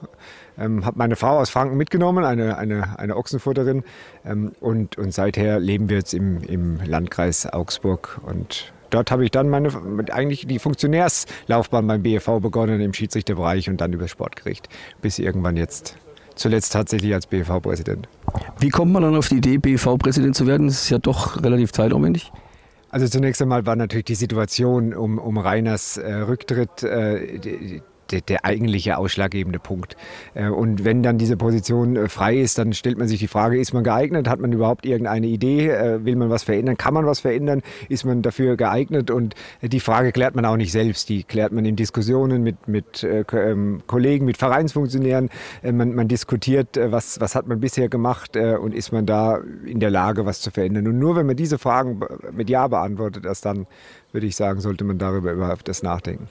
[0.58, 3.84] ähm, habe meine Frau aus Franken mitgenommen, eine, eine, eine Ochsenfutterin.
[4.24, 8.20] Ähm, und, und seither leben wir jetzt im, im Landkreis Augsburg.
[8.24, 9.70] Und dort habe ich dann meine,
[10.12, 14.68] eigentlich die Funktionärslaufbahn beim BFV begonnen, im Schiedsrichterbereich und dann über Sportgericht,
[15.02, 15.96] bis irgendwann jetzt
[16.34, 18.08] zuletzt tatsächlich als BFV-Präsident.
[18.58, 20.66] Wie kommt man dann auf die Idee, BFV-Präsident zu werden?
[20.66, 22.32] Das ist ja doch relativ zeitaufwendig.
[22.90, 27.82] Also zunächst einmal war natürlich die Situation um, um Reiners äh, Rücktritt, äh, die,
[28.14, 29.96] der, der, eigentliche ausschlaggebende Punkt.
[30.34, 33.58] Äh, und wenn dann diese Position äh, frei ist, dann stellt man sich die Frage,
[33.58, 34.28] ist man geeignet?
[34.28, 35.68] Hat man überhaupt irgendeine Idee?
[35.68, 36.76] Äh, will man was verändern?
[36.76, 37.62] Kann man was verändern?
[37.88, 39.10] Ist man dafür geeignet?
[39.10, 41.08] Und die Frage klärt man auch nicht selbst.
[41.08, 45.30] Die klärt man in Diskussionen mit, mit ähm, Kollegen, mit Vereinsfunktionären.
[45.62, 49.90] Man, man diskutiert, was, was hat man bisher gemacht und ist man da in der
[49.90, 50.86] Lage, was zu verändern?
[50.86, 52.00] Und nur wenn man diese Fragen
[52.32, 53.66] mit Ja beantwortet, erst dann
[54.14, 56.28] würde ich sagen, sollte man darüber überhaupt das nachdenken.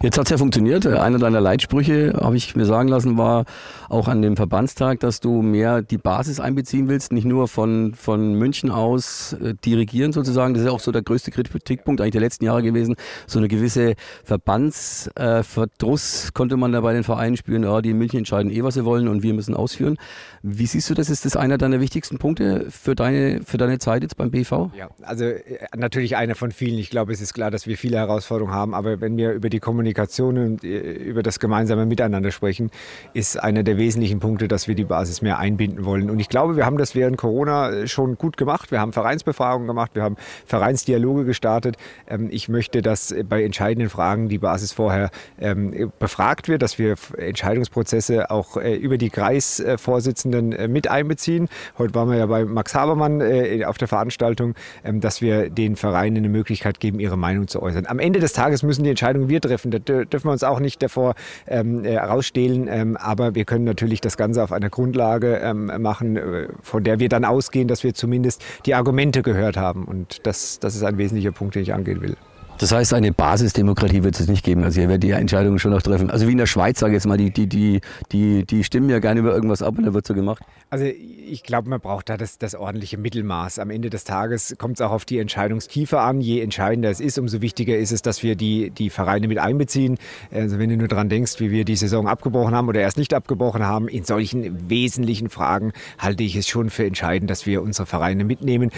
[0.00, 0.86] Jetzt hat es ja funktioniert.
[0.86, 3.44] Einer deiner Leitsprüche, habe ich mir sagen lassen, war
[3.90, 8.34] auch an dem Verbandstag, dass du mehr die Basis einbeziehen willst, nicht nur von, von
[8.34, 10.54] München aus äh, dirigieren sozusagen.
[10.54, 12.96] Das ist ja auch so der größte Kritikpunkt eigentlich der letzten Jahre gewesen.
[13.26, 17.64] So eine gewisse Verbandsverdruss äh, konnte man da bei den Vereinen spüren.
[17.64, 19.98] Ja, die in München entscheiden eh, was sie wollen und wir müssen ausführen.
[20.42, 21.10] Wie siehst du das?
[21.10, 24.70] Ist das einer deiner wichtigsten Punkte für deine, für deine Zeit jetzt beim BV?
[24.76, 25.42] Ja, also äh,
[25.76, 26.78] natürlich einer von vielen.
[26.78, 29.48] Ich glaube, es ist ist klar, dass wir viele Herausforderungen haben, aber wenn wir über
[29.48, 32.70] die Kommunikation und äh, über das gemeinsame Miteinander sprechen,
[33.14, 36.08] ist einer der wesentlichen Punkte, dass wir die Basis mehr einbinden wollen.
[36.08, 38.70] Und ich glaube, wir haben das während Corona äh, schon gut gemacht.
[38.70, 41.76] Wir haben Vereinsbefragungen gemacht, wir haben Vereinsdialoge gestartet.
[42.06, 45.10] Ähm, ich möchte, dass bei entscheidenden Fragen die Basis vorher
[45.40, 51.48] ähm, befragt wird, dass wir Entscheidungsprozesse auch äh, über die Kreisvorsitzenden mit einbeziehen.
[51.78, 53.22] Heute waren wir ja bei Max Habermann
[53.64, 57.62] auf der Veranstaltung, ähm, dass wir den Vereinen eine Möglichkeit geben, ihre ihre Meinung zu
[57.62, 57.86] äußern.
[57.86, 59.70] Am Ende des Tages müssen die Entscheidungen wir treffen.
[59.70, 61.14] Da dürfen wir uns auch nicht davor
[61.46, 62.68] ähm, äh, rausstehlen.
[62.68, 67.00] Ähm, aber wir können natürlich das Ganze auf einer Grundlage ähm, machen, äh, von der
[67.00, 69.84] wir dann ausgehen, dass wir zumindest die Argumente gehört haben.
[69.84, 72.16] Und das, das ist ein wesentlicher Punkt, den ich angehen will.
[72.58, 74.64] Das heißt, eine Basisdemokratie wird es nicht geben.
[74.64, 76.10] Also ihr werdet die Entscheidungen schon noch treffen.
[76.10, 77.80] Also wie in der Schweiz, sage ich jetzt mal, die, die, die,
[78.12, 80.42] die, die stimmen ja gerne über irgendwas ab und dann wird so gemacht.
[80.68, 83.60] Also ich glaube, man braucht da das, das ordentliche Mittelmaß.
[83.60, 86.20] Am Ende des Tages kommt es auch auf die Entscheidungstiefe an.
[86.20, 89.96] Je entscheidender es ist, umso wichtiger ist es, dass wir die, die Vereine mit einbeziehen.
[90.32, 93.14] Also wenn du nur daran denkst, wie wir die Saison abgebrochen haben oder erst nicht
[93.14, 97.86] abgebrochen haben, in solchen wesentlichen Fragen halte ich es schon für entscheidend, dass wir unsere
[97.86, 98.72] Vereine mitnehmen.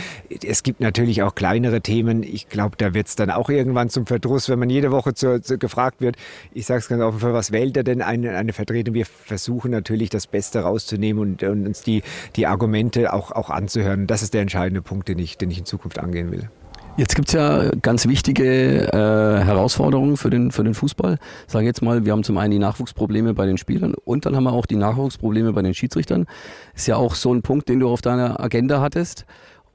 [0.44, 2.22] Es gibt natürlich auch kleinere Themen.
[2.22, 5.40] Ich glaube, da wird es dann auch irgendwann zum Verdruss, wenn man jede Woche zu,
[5.40, 6.16] zu gefragt wird.
[6.53, 8.92] Ich sage es ganz offen, für was wählt er denn eine, eine Vertretung?
[8.92, 12.02] Wir versuchen natürlich das Beste rauszunehmen und, und uns die,
[12.36, 14.06] die Argumente auch, auch anzuhören.
[14.06, 16.50] Das ist der entscheidende Punkt, den ich, den ich in Zukunft angehen will.
[16.96, 21.18] Jetzt gibt es ja ganz wichtige äh, Herausforderungen für den, für den Fußball.
[21.46, 24.44] Sage jetzt mal, wir haben zum einen die Nachwuchsprobleme bei den Spielern und dann haben
[24.44, 26.26] wir auch die Nachwuchsprobleme bei den Schiedsrichtern.
[26.74, 29.26] Ist ja auch so ein Punkt, den du auf deiner Agenda hattest.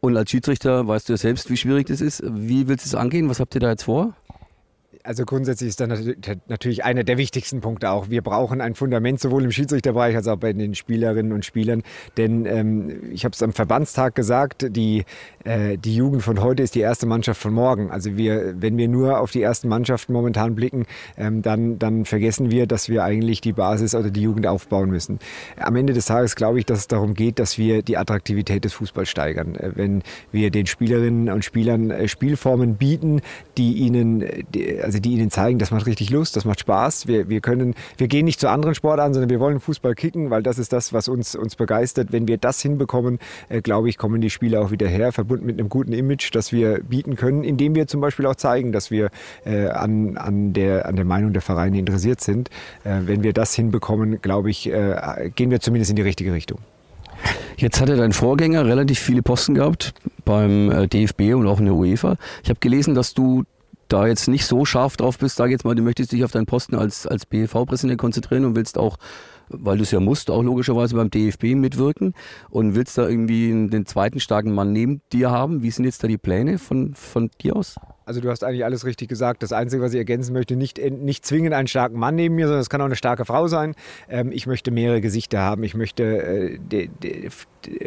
[0.01, 2.21] Und als Schiedsrichter weißt du ja selbst, wie schwierig das ist.
[2.27, 3.29] Wie willst du es angehen?
[3.29, 4.13] Was habt ihr da jetzt vor?
[5.03, 5.87] Also grundsätzlich ist das
[6.47, 8.09] natürlich einer der wichtigsten Punkte auch.
[8.09, 11.83] Wir brauchen ein Fundament sowohl im Schiedsrichterbereich als auch bei den Spielerinnen und Spielern.
[12.17, 15.03] Denn ähm, ich habe es am Verbandstag gesagt, die,
[15.43, 17.91] äh, die Jugend von heute ist die erste Mannschaft von morgen.
[17.91, 20.85] Also wir, wenn wir nur auf die ersten Mannschaften momentan blicken,
[21.17, 25.19] ähm, dann, dann vergessen wir, dass wir eigentlich die Basis oder die Jugend aufbauen müssen.
[25.57, 28.73] Am Ende des Tages glaube ich, dass es darum geht, dass wir die Attraktivität des
[28.73, 29.55] Fußballs steigern.
[29.55, 33.21] Äh, wenn wir den Spielerinnen und Spielern äh, Spielformen bieten,
[33.57, 37.07] die ihnen, die, also also die ihnen zeigen, das macht richtig Lust, das macht Spaß.
[37.07, 40.43] Wir, wir können, wir gehen nicht zu anderen Sportarten, sondern wir wollen Fußball kicken, weil
[40.43, 42.11] das ist das, was uns, uns begeistert.
[42.11, 43.17] Wenn wir das hinbekommen,
[43.49, 46.51] äh, glaube ich, kommen die Spieler auch wieder her, verbunden mit einem guten Image, das
[46.51, 49.09] wir bieten können, indem wir zum Beispiel auch zeigen, dass wir
[49.45, 52.49] äh, an, an, der, an der Meinung der Vereine interessiert sind.
[52.83, 56.59] Äh, wenn wir das hinbekommen, glaube ich, äh, gehen wir zumindest in die richtige Richtung.
[57.57, 59.93] Jetzt hatte dein Vorgänger relativ viele Posten gehabt
[60.25, 62.17] beim äh, DFB und auch in der UEFA.
[62.43, 63.43] Ich habe gelesen, dass du
[63.93, 66.47] da jetzt nicht so scharf drauf bist, sag jetzt mal, du möchtest dich auf deinen
[66.47, 68.97] Posten als, als BEV-Präsident konzentrieren und willst auch,
[69.49, 72.13] weil du es ja musst, auch logischerweise beim DFB mitwirken
[72.49, 75.61] und willst da irgendwie den zweiten starken Mann neben dir haben.
[75.61, 77.75] Wie sind jetzt da die Pläne von, von dir aus?
[78.05, 79.43] Also du hast eigentlich alles richtig gesagt.
[79.43, 82.61] Das Einzige, was ich ergänzen möchte, nicht, nicht zwingend einen starken Mann neben mir, sondern
[82.61, 83.75] es kann auch eine starke Frau sein.
[84.09, 85.63] Ähm, ich möchte mehrere Gesichter haben.
[85.63, 87.29] Ich möchte äh, de, de,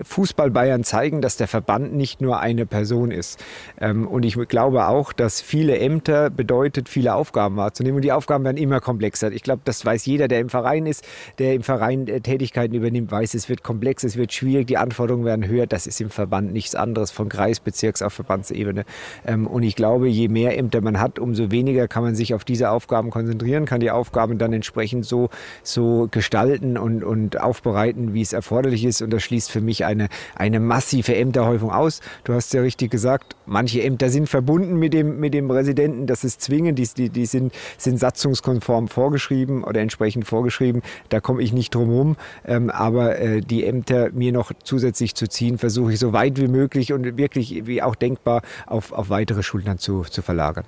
[0.02, 3.42] Fußball Bayern zeigen, dass der Verband nicht nur eine Person ist.
[3.80, 7.96] Ähm, und ich glaube auch, dass viele Ämter bedeutet, viele Aufgaben wahrzunehmen.
[7.96, 9.32] Und die Aufgaben werden immer komplexer.
[9.32, 11.06] Ich glaube, das weiß jeder, der im Verein ist,
[11.38, 15.24] der im Verein äh, Tätigkeiten übernimmt, weiß, es wird komplex, es wird schwierig, die Anforderungen
[15.24, 15.66] werden höher.
[15.66, 18.84] Das ist im Verband nichts anderes von Kreis, Bezirks auf Verbandsebene.
[19.26, 22.34] Ähm, und ich glaube, glaube, je mehr Ämter man hat, umso weniger kann man sich
[22.34, 25.28] auf diese Aufgaben konzentrieren, kann die Aufgaben dann entsprechend so,
[25.62, 29.02] so gestalten und, und aufbereiten, wie es erforderlich ist.
[29.02, 32.00] Und das schließt für mich eine, eine massive Ämterhäufung aus.
[32.24, 36.06] Du hast ja richtig gesagt, manche Ämter sind verbunden mit dem, mit dem Präsidenten.
[36.06, 36.78] Das ist zwingend.
[36.78, 40.82] Die, die, die sind, sind satzungskonform vorgeschrieben oder entsprechend vorgeschrieben.
[41.08, 42.16] Da komme ich nicht drum herum.
[42.46, 46.48] Ähm, aber äh, die Ämter mir noch zusätzlich zu ziehen, versuche ich so weit wie
[46.48, 50.64] möglich und wirklich wie auch denkbar auf, auf weitere Schultern zu zu, verlagern.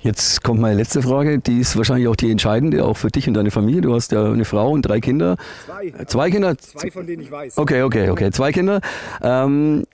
[0.00, 3.34] Jetzt kommt meine letzte Frage, die ist wahrscheinlich auch die entscheidende, auch für dich und
[3.34, 3.80] deine Familie.
[3.80, 5.36] Du hast ja eine Frau und drei Kinder.
[5.64, 6.04] Zwei.
[6.04, 6.58] Zwei Kinder?
[6.58, 7.56] Zwei, von denen ich weiß.
[7.56, 8.30] Okay, okay, okay.
[8.30, 8.80] Zwei Kinder.
[9.22, 9.84] Ähm,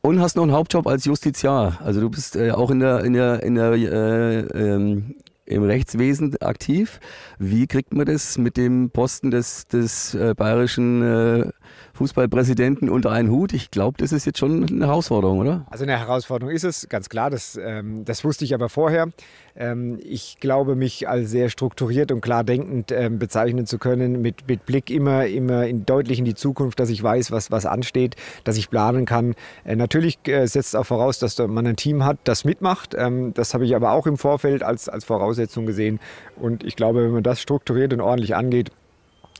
[0.00, 1.78] und hast noch einen Hauptjob als Justiziar.
[1.84, 6.36] Also du bist äh, auch in der, in der, in der äh, ähm, im Rechtswesen
[6.40, 7.00] aktiv.
[7.38, 11.50] Wie kriegt man das mit dem Posten des, des äh, bayerischen äh,
[11.94, 13.52] Fußballpräsidenten unter einen Hut?
[13.52, 15.66] Ich glaube, das ist jetzt schon eine Herausforderung, oder?
[15.70, 17.30] Also eine Herausforderung ist es, ganz klar.
[17.30, 19.08] Das, ähm, das wusste ich aber vorher.
[19.54, 24.48] Ähm, ich glaube, mich als sehr strukturiert und klar denkend ähm, bezeichnen zu können, mit,
[24.48, 28.16] mit Blick immer, immer in, deutlich in die Zukunft, dass ich weiß, was, was ansteht,
[28.44, 29.34] dass ich planen kann.
[29.64, 32.94] Äh, natürlich äh, setzt es auch voraus, dass man ein Team hat, das mitmacht.
[32.96, 36.00] Ähm, das habe ich aber auch im Vorfeld als, als Voraussetzung gesehen.
[36.36, 38.70] Und ich glaube, wenn man das strukturiert und ordentlich angeht,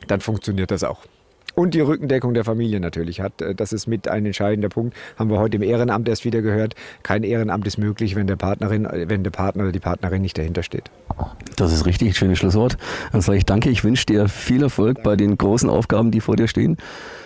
[0.06, 1.00] dann funktioniert das auch.
[1.54, 3.42] Und die Rückendeckung der Familie natürlich hat.
[3.42, 4.96] Äh, das ist mit ein entscheidender Punkt.
[5.16, 6.74] Haben wir heute im Ehrenamt erst wieder gehört.
[7.02, 10.38] Kein Ehrenamt ist möglich, wenn der Partnerin, äh, wenn der Partner oder die Partnerin nicht
[10.38, 10.90] dahinter steht.
[11.56, 12.76] Das ist richtig, schönes Schlusswort.
[13.12, 13.70] Dann sage ich danke.
[13.70, 16.76] Ich wünsche dir viel Erfolg bei den großen Aufgaben, die vor dir stehen.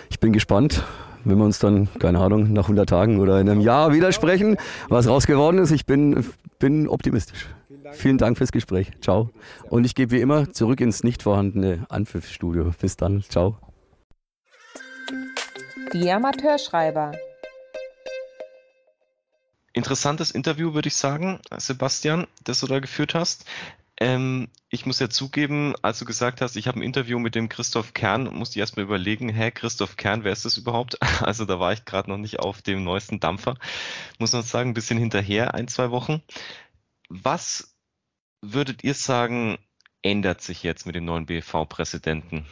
[0.09, 0.83] Ich bin gespannt,
[1.23, 4.57] wenn wir uns dann, keine Ahnung, nach 100 Tagen oder in einem Jahr widersprechen,
[4.89, 5.71] was raus geworden ist.
[5.71, 6.25] Ich bin,
[6.59, 7.47] bin optimistisch.
[7.93, 8.91] Vielen Dank fürs Gespräch.
[9.01, 9.29] Ciao.
[9.69, 12.71] Und ich gebe wie immer zurück ins nicht vorhandene Anpfiffstudio.
[12.79, 13.23] Bis dann.
[13.23, 13.57] Ciao.
[15.93, 17.13] Die Amateurschreiber.
[19.73, 23.45] Interessantes Interview, würde ich sagen, Sebastian, das du da geführt hast.
[23.99, 27.47] Ähm, ich muss ja zugeben, als du gesagt hast, ich habe ein Interview mit dem
[27.47, 30.97] Christoph Kern, musste ich erstmal überlegen, hä, Christoph Kern, wer ist das überhaupt?
[31.21, 33.55] Also da war ich gerade noch nicht auf dem neuesten Dampfer.
[34.19, 36.21] Muss man sagen, ein bisschen hinterher, ein, zwei Wochen.
[37.09, 37.75] was
[38.41, 39.57] würdet ihr sagen,
[40.01, 42.45] ändert sich jetzt mit dem neuen BV-Präsidenten?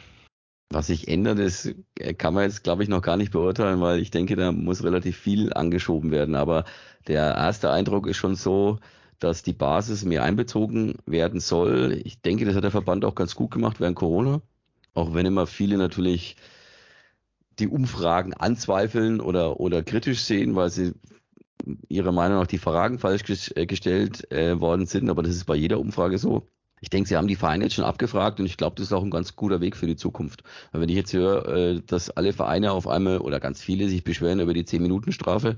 [0.70, 1.70] Was sich ändert, das
[2.18, 5.16] kann man jetzt, glaube ich, noch gar nicht beurteilen, weil ich denke, da muss relativ
[5.16, 6.34] viel angeschoben werden.
[6.34, 6.64] Aber
[7.06, 8.78] der erste Eindruck ist schon so,
[9.18, 12.00] dass die Basis mehr einbezogen werden soll.
[12.04, 14.42] Ich denke, das hat der Verband auch ganz gut gemacht während Corona.
[14.94, 16.36] Auch wenn immer viele natürlich
[17.58, 20.94] die Umfragen anzweifeln oder, oder kritisch sehen, weil sie
[21.88, 23.22] ihrer Meinung nach die Fragen falsch
[23.54, 25.10] äh, gestellt äh, worden sind.
[25.10, 26.48] Aber das ist bei jeder Umfrage so.
[26.86, 29.02] Ich denke, Sie haben die Vereine jetzt schon abgefragt und ich glaube, das ist auch
[29.02, 30.44] ein ganz guter Weg für die Zukunft.
[30.70, 34.04] Weil wenn ich jetzt höre, äh, dass alle Vereine auf einmal oder ganz viele sich
[34.04, 35.56] beschweren über die 10-Minuten-Strafe,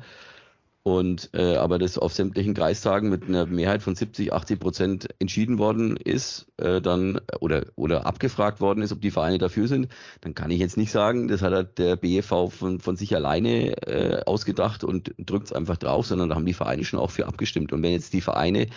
[0.84, 5.58] und äh, aber das auf sämtlichen Kreistagen mit einer Mehrheit von 70, 80 Prozent entschieden
[5.58, 9.88] worden ist, äh, dann oder oder abgefragt worden ist, ob die Vereine dafür sind,
[10.22, 14.22] dann kann ich jetzt nicht sagen, das hat der BEV von, von sich alleine äh,
[14.24, 17.74] ausgedacht und drückt es einfach drauf, sondern da haben die Vereine schon auch für abgestimmt.
[17.74, 18.68] Und wenn jetzt die Vereine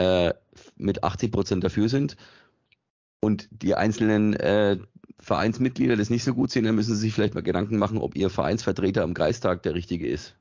[0.00, 0.32] äh,
[0.80, 2.16] mit 80 Prozent dafür sind
[3.20, 4.78] und die einzelnen äh,
[5.20, 8.16] Vereinsmitglieder das nicht so gut sehen, dann müssen sie sich vielleicht mal Gedanken machen, ob
[8.16, 10.34] ihr Vereinsvertreter am Kreistag der richtige ist.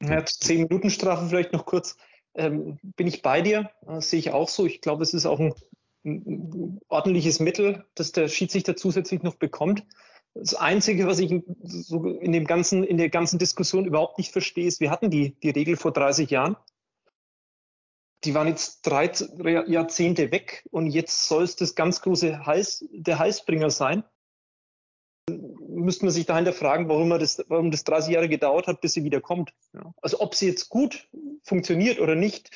[0.00, 1.96] Ja, zehn Minuten Strafe vielleicht noch kurz.
[2.34, 3.70] Ähm, bin ich bei dir?
[3.86, 4.66] Das sehe ich auch so.
[4.66, 5.54] Ich glaube, es ist auch ein,
[6.04, 9.84] ein, ordentliches Mittel, das der Schiedsrichter zusätzlich noch bekommt.
[10.34, 11.32] Das Einzige, was ich
[11.62, 15.36] so in, dem ganzen, in der ganzen Diskussion überhaupt nicht verstehe, ist, wir hatten die,
[15.40, 16.56] die Regel vor 30 Jahren.
[18.24, 19.10] Die waren jetzt drei
[19.66, 24.04] Jahrzehnte weg und jetzt soll es das ganz große Heiß, der Heißbringer sein
[25.28, 29.04] müsste man sich dahinter fragen, warum, das, warum das 30 Jahre gedauert hat, bis sie
[29.04, 29.52] wieder kommt.
[29.72, 29.92] Ja.
[30.02, 31.08] Also ob sie jetzt gut
[31.42, 32.50] funktioniert oder nicht,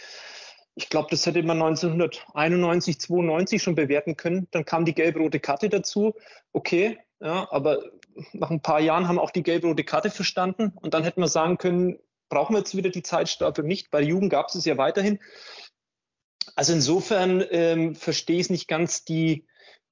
[0.74, 4.46] ich glaube, das hätte man 1991, 92 schon bewerten können.
[4.52, 6.14] Dann kam die gelb-rote Karte dazu.
[6.52, 7.82] Okay, ja, aber
[8.32, 10.72] nach ein paar Jahren haben auch die gelb-rote Karte verstanden.
[10.76, 11.98] Und dann hätten wir sagen können,
[12.28, 13.90] brauchen wir jetzt wieder die Zeitstrafe nicht.
[13.90, 15.18] Bei Jugend gab es es ja weiterhin.
[16.56, 19.46] Also insofern ähm, verstehe ich nicht ganz, die,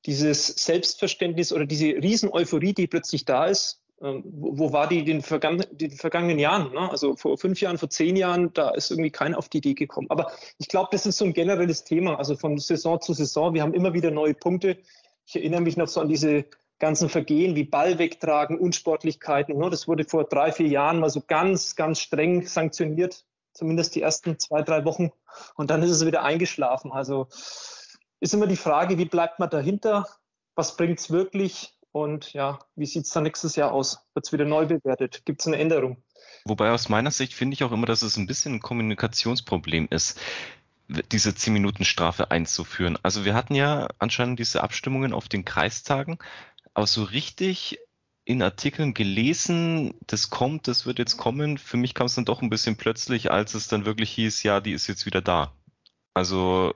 [0.04, 5.06] dieses Selbstverständnis oder diese Riesen-Euphorie, die plötzlich da ist, ähm, wo, wo war die in
[5.06, 6.72] den, vergangen, den vergangenen Jahren?
[6.72, 6.90] Ne?
[6.90, 10.08] Also vor fünf Jahren, vor zehn Jahren, da ist irgendwie keiner auf die Idee gekommen.
[10.10, 13.54] Aber ich glaube, das ist so ein generelles Thema, also von Saison zu Saison.
[13.54, 14.78] Wir haben immer wieder neue Punkte.
[15.24, 16.44] Ich erinnere mich noch so an diese
[16.78, 19.56] ganzen Vergehen wie Ball wegtragen, Unsportlichkeiten.
[19.56, 19.70] Ne?
[19.70, 24.38] Das wurde vor drei, vier Jahren mal so ganz, ganz streng sanktioniert, zumindest die ersten
[24.38, 25.10] zwei, drei Wochen.
[25.54, 26.92] Und dann ist es wieder eingeschlafen.
[26.92, 27.28] Also
[28.20, 30.06] ist immer die Frage, wie bleibt man dahinter?
[30.54, 31.74] Was bringt es wirklich?
[31.92, 34.06] Und ja, wie sieht es dann nächstes Jahr aus?
[34.12, 35.22] Wird es wieder neu bewertet?
[35.24, 36.02] Gibt es eine Änderung?
[36.44, 40.20] Wobei aus meiner Sicht finde ich auch immer, dass es ein bisschen ein Kommunikationsproblem ist,
[40.88, 42.98] diese 10-Minuten-Strafe einzuführen.
[43.02, 46.18] Also wir hatten ja anscheinend diese Abstimmungen auf den Kreistagen,
[46.76, 47.78] aber so richtig
[48.26, 51.56] in Artikeln gelesen, das kommt, das wird jetzt kommen.
[51.56, 54.60] Für mich kam es dann doch ein bisschen plötzlich, als es dann wirklich hieß, ja,
[54.60, 55.54] die ist jetzt wieder da.
[56.12, 56.74] Also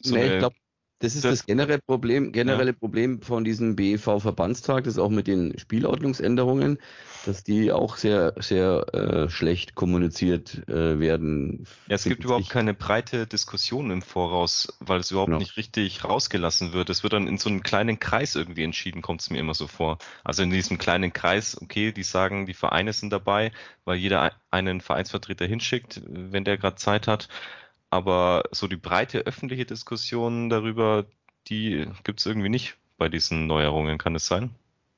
[0.00, 0.56] so nee, ich glaube,
[1.00, 2.76] das ist das, das generelle Problem, generelle ja.
[2.76, 6.78] Problem von diesem BEV-Verbandstag, das auch mit den Spielordnungsänderungen,
[7.24, 11.66] dass die auch sehr, sehr äh, schlecht kommuniziert äh, werden.
[11.86, 15.38] Ja, es gibt überhaupt keine breite Diskussion im Voraus, weil es überhaupt genau.
[15.38, 16.90] nicht richtig rausgelassen wird.
[16.90, 19.68] Es wird dann in so einem kleinen Kreis irgendwie entschieden, kommt es mir immer so
[19.68, 19.98] vor.
[20.24, 23.52] Also in diesem kleinen Kreis, okay, die sagen, die Vereine sind dabei,
[23.84, 27.28] weil jeder einen Vereinsvertreter hinschickt, wenn der gerade Zeit hat.
[27.90, 31.06] Aber so die breite öffentliche Diskussion darüber,
[31.48, 34.50] die gibt es irgendwie nicht bei diesen Neuerungen, kann es sein?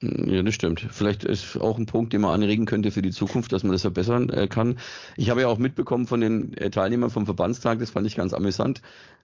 [0.02, 0.80] Ja, das stimmt.
[0.90, 3.82] Vielleicht ist auch ein Punkt, den man anregen könnte für die Zukunft, dass man das
[3.82, 4.78] verbessern äh, kann.
[5.18, 8.32] Ich habe ja auch mitbekommen von den äh, Teilnehmern vom Verbandstag, das fand ich ganz
[8.32, 8.80] amüsant,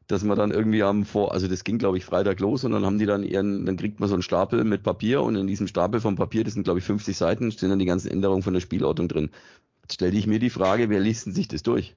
[0.07, 2.85] dass man dann irgendwie am Vor, also das ging glaube ich Freitag los und dann
[2.85, 5.67] haben die dann ihren, dann kriegt man so einen Stapel mit Papier und in diesem
[5.67, 8.53] Stapel vom Papier, das sind glaube ich 50 Seiten, stehen dann die ganzen Änderungen von
[8.53, 9.31] der Spielordnung drin.
[9.81, 11.97] Jetzt stelle ich mir die Frage, wer liest denn sich das durch?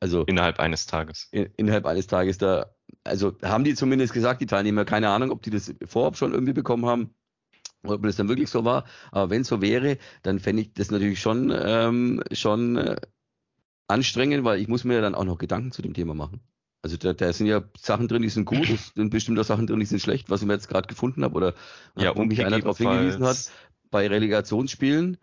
[0.00, 1.28] Also innerhalb eines Tages.
[1.30, 5.42] In, innerhalb eines Tages da, also haben die zumindest gesagt, die Teilnehmer, keine Ahnung, ob
[5.42, 7.14] die das vorab schon irgendwie bekommen haben
[7.86, 8.84] ob das dann wirklich so war.
[9.12, 12.96] Aber wenn es so wäre, dann fände ich das natürlich schon, ähm, schon äh,
[13.88, 16.40] anstrengend, weil ich muss mir dann auch noch Gedanken zu dem Thema machen.
[16.82, 19.66] Also da, da sind ja Sachen drin, die sind gut, es sind bestimmt auch Sachen
[19.66, 21.54] drin, die sind schlecht, was ich mir jetzt gerade gefunden habe oder
[21.96, 23.50] ja, wo mich einer darauf hingewiesen hat.
[23.90, 25.16] Bei Relegationsspielen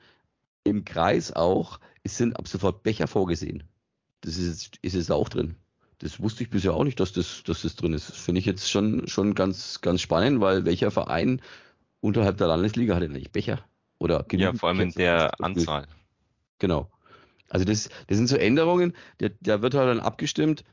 [0.63, 3.63] im Kreis auch, es sind ab sofort Becher vorgesehen.
[4.21, 5.55] Das ist, ist jetzt auch drin.
[5.99, 8.09] Das wusste ich bisher auch nicht, dass das, dass das drin ist.
[8.09, 11.41] Das finde ich jetzt schon, schon ganz, ganz spannend, weil welcher Verein
[11.99, 13.63] unterhalb der Landesliga hat denn nicht Becher?
[13.99, 15.87] Oder ja, vor allem in der Anzahl.
[16.57, 16.89] Genau.
[17.49, 20.63] Also das, das sind so Änderungen, da wird halt dann abgestimmt,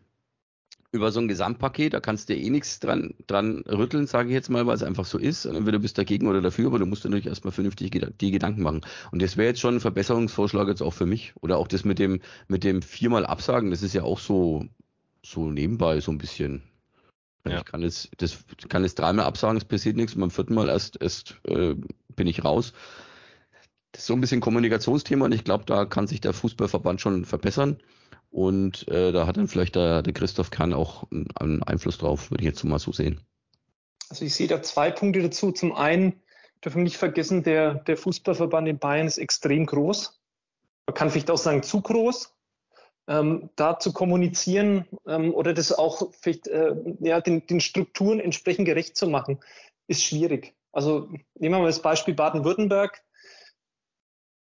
[0.90, 4.48] über so ein Gesamtpaket, da kannst du eh nichts dran, dran rütteln, sage ich jetzt
[4.48, 5.44] mal, weil es einfach so ist.
[5.44, 8.62] Entweder bist du dagegen oder dafür, aber du musst dir natürlich erstmal vernünftig die Gedanken
[8.62, 8.81] machen.
[9.11, 11.35] Und das wäre jetzt schon ein Verbesserungsvorschlag jetzt auch für mich.
[11.40, 14.66] Oder auch das mit dem, mit dem viermal Absagen, das ist ja auch so,
[15.22, 16.62] so nebenbei so ein bisschen.
[17.46, 17.59] Ja.
[17.59, 20.14] Ich kann es, das kann es dreimal absagen, es passiert nichts.
[20.14, 21.74] Und beim vierten Mal erst, erst äh,
[22.16, 22.72] bin ich raus.
[23.92, 27.24] Das ist so ein bisschen Kommunikationsthema und ich glaube, da kann sich der Fußballverband schon
[27.24, 27.79] verbessern.
[28.38, 32.44] Und äh, da hat dann vielleicht der, der Christoph Kahn auch einen Einfluss drauf, würde
[32.44, 33.20] ich jetzt mal so sehen.
[34.11, 35.51] Also ich sehe da zwei Punkte dazu.
[35.51, 36.22] Zum einen
[36.64, 40.20] dürfen wir nicht vergessen, der, der Fußballverband in Bayern ist extrem groß.
[40.87, 42.33] Man kann vielleicht auch sagen, zu groß.
[43.09, 48.66] Ähm, da zu kommunizieren ähm, oder das auch vielleicht äh, ja, den, den Strukturen entsprechend
[48.66, 49.40] gerecht zu machen,
[49.88, 50.55] ist schwierig.
[50.70, 53.03] Also nehmen wir mal das Beispiel Baden-Württemberg,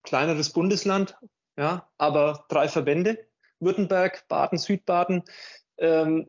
[0.03, 1.15] kleineres Bundesland,
[1.57, 3.28] ja, aber drei Verbände,
[3.59, 5.23] Württemberg, Baden, Südbaden.
[5.77, 6.27] Ähm,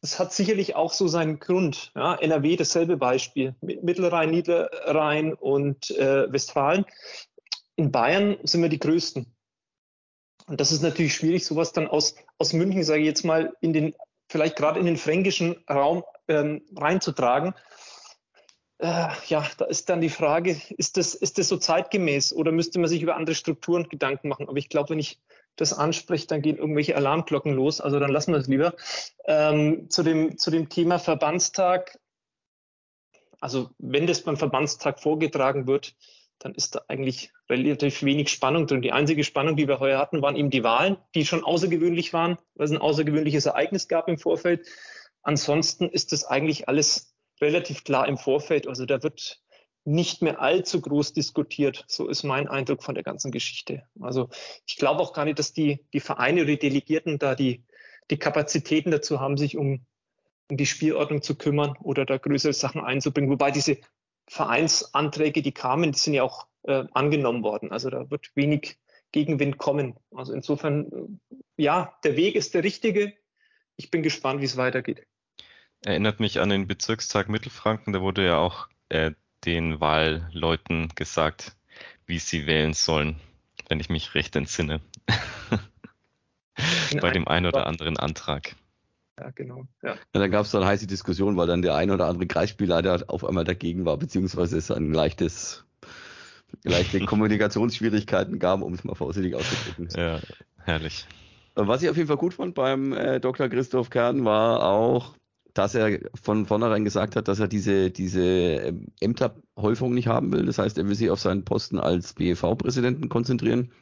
[0.00, 1.92] das hat sicherlich auch so seinen Grund.
[1.94, 6.86] Ja, NRW dasselbe Beispiel, Mittelrhein, Niederrhein und äh, Westfalen.
[7.76, 9.26] In Bayern sind wir die Größten.
[10.46, 13.72] Und das ist natürlich schwierig, sowas dann aus, aus München, sage ich jetzt mal, in
[13.72, 13.94] den,
[14.28, 17.54] vielleicht gerade in den fränkischen Raum ähm, reinzutragen.
[18.78, 22.78] Äh, ja, da ist dann die Frage, ist das, ist das so zeitgemäß oder müsste
[22.78, 24.48] man sich über andere Strukturen Gedanken machen?
[24.48, 25.20] Aber ich glaube, wenn ich
[25.56, 27.80] das anspreche, dann gehen irgendwelche Alarmglocken los.
[27.80, 28.74] Also dann lassen wir es lieber.
[29.26, 31.98] Ähm, zu, dem, zu dem Thema Verbandstag.
[33.40, 35.94] Also wenn das beim Verbandstag vorgetragen wird,
[36.38, 38.82] dann ist da eigentlich relativ wenig Spannung drin.
[38.82, 42.38] Die einzige Spannung, die wir heuer hatten, waren eben die Wahlen, die schon außergewöhnlich waren,
[42.54, 44.66] weil es ein außergewöhnliches Ereignis gab im Vorfeld.
[45.22, 48.66] Ansonsten ist das eigentlich alles relativ klar im Vorfeld.
[48.66, 49.40] Also da wird
[49.84, 51.84] nicht mehr allzu groß diskutiert.
[51.88, 53.84] So ist mein Eindruck von der ganzen Geschichte.
[54.00, 54.28] Also
[54.66, 57.64] ich glaube auch gar nicht, dass die, die Vereine oder die Delegierten da die,
[58.10, 59.86] die Kapazitäten dazu haben, sich um,
[60.50, 63.30] um die Spielordnung zu kümmern oder da größere Sachen einzubringen.
[63.30, 63.78] Wobei diese
[64.26, 67.72] Vereinsanträge, die kamen, die sind ja auch äh, angenommen worden.
[67.72, 68.78] Also da wird wenig
[69.12, 69.96] Gegenwind kommen.
[70.14, 73.14] Also insofern, äh, ja, der Weg ist der richtige.
[73.76, 75.06] Ich bin gespannt, wie es weitergeht.
[75.82, 79.12] Erinnert mich an den Bezirkstag Mittelfranken, da wurde ja auch äh,
[79.44, 81.56] den Wahlleuten gesagt,
[82.06, 83.16] wie sie wählen sollen,
[83.68, 84.80] wenn ich mich recht entsinne.
[87.00, 88.54] Bei dem einen oder anderen Antrag.
[89.18, 89.66] Ja, genau.
[89.82, 89.94] Ja.
[89.94, 93.24] Ja, da gab es dann heiße Diskussion, weil dann der ein oder andere Kreisspielleiter auf
[93.24, 95.64] einmal dagegen war, beziehungsweise es ein leichtes,
[96.64, 99.88] leichte Kommunikationsschwierigkeiten gab, um es mal vorsichtig auszudrücken.
[99.96, 100.20] Ja,
[100.64, 101.06] herrlich.
[101.54, 103.48] Was ich auf jeden Fall gut fand beim äh, Dr.
[103.48, 105.14] Christoph Kern war auch,
[105.54, 110.46] dass er von vornherein gesagt hat, dass er diese, diese ähm, Ämterhäufung nicht haben will.
[110.46, 113.72] Das heißt, er will sich auf seinen Posten als BEV-Präsidenten konzentrieren.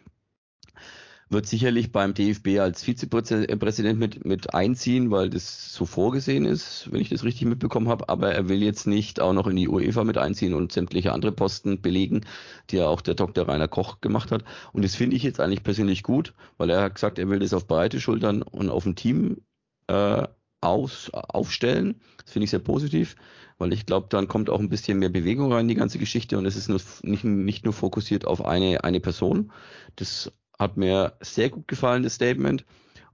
[1.30, 7.02] Wird sicherlich beim DFB als Vizepräsident mit, mit einziehen, weil das so vorgesehen ist, wenn
[7.02, 8.08] ich das richtig mitbekommen habe.
[8.08, 11.32] Aber er will jetzt nicht auch noch in die UEFA mit einziehen und sämtliche andere
[11.32, 12.22] Posten belegen,
[12.70, 13.46] die ja auch der Dr.
[13.46, 14.42] Rainer Koch gemacht hat.
[14.72, 17.52] Und das finde ich jetzt eigentlich persönlich gut, weil er hat gesagt, er will das
[17.52, 19.42] auf breite Schultern und auf ein Team
[19.88, 20.26] äh,
[20.60, 22.00] aus, aufstellen.
[22.24, 23.16] Das finde ich sehr positiv,
[23.58, 26.38] weil ich glaube, dann kommt auch ein bisschen mehr Bewegung rein in die ganze Geschichte
[26.38, 29.52] und es ist nur, nicht, nicht nur fokussiert auf eine, eine Person.
[29.96, 32.64] Das hat mir sehr gut gefallen, das Statement.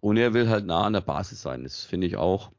[0.01, 1.63] Und er will halt nah an der Basis sein.
[1.63, 2.51] Das finde ich auch,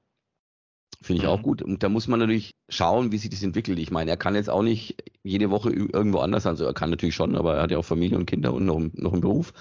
[1.02, 1.34] finde ich mhm.
[1.34, 1.62] auch gut.
[1.62, 3.78] Und da muss man natürlich schauen, wie sich das entwickelt.
[3.78, 6.52] Ich meine, er kann jetzt auch nicht jede Woche irgendwo anders sein.
[6.52, 8.80] Also er kann natürlich schon, aber er hat ja auch Familie und Kinder und noch,
[8.80, 9.54] noch einen Beruf.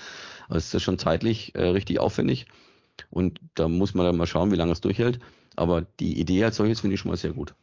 [0.49, 2.47] Also ist das schon zeitlich äh, richtig aufwendig.
[3.11, 5.21] Und da muss man dann mal schauen, wie lange es durchhält.
[5.57, 7.55] Aber die Idee als solches finde ich schon mal sehr gut.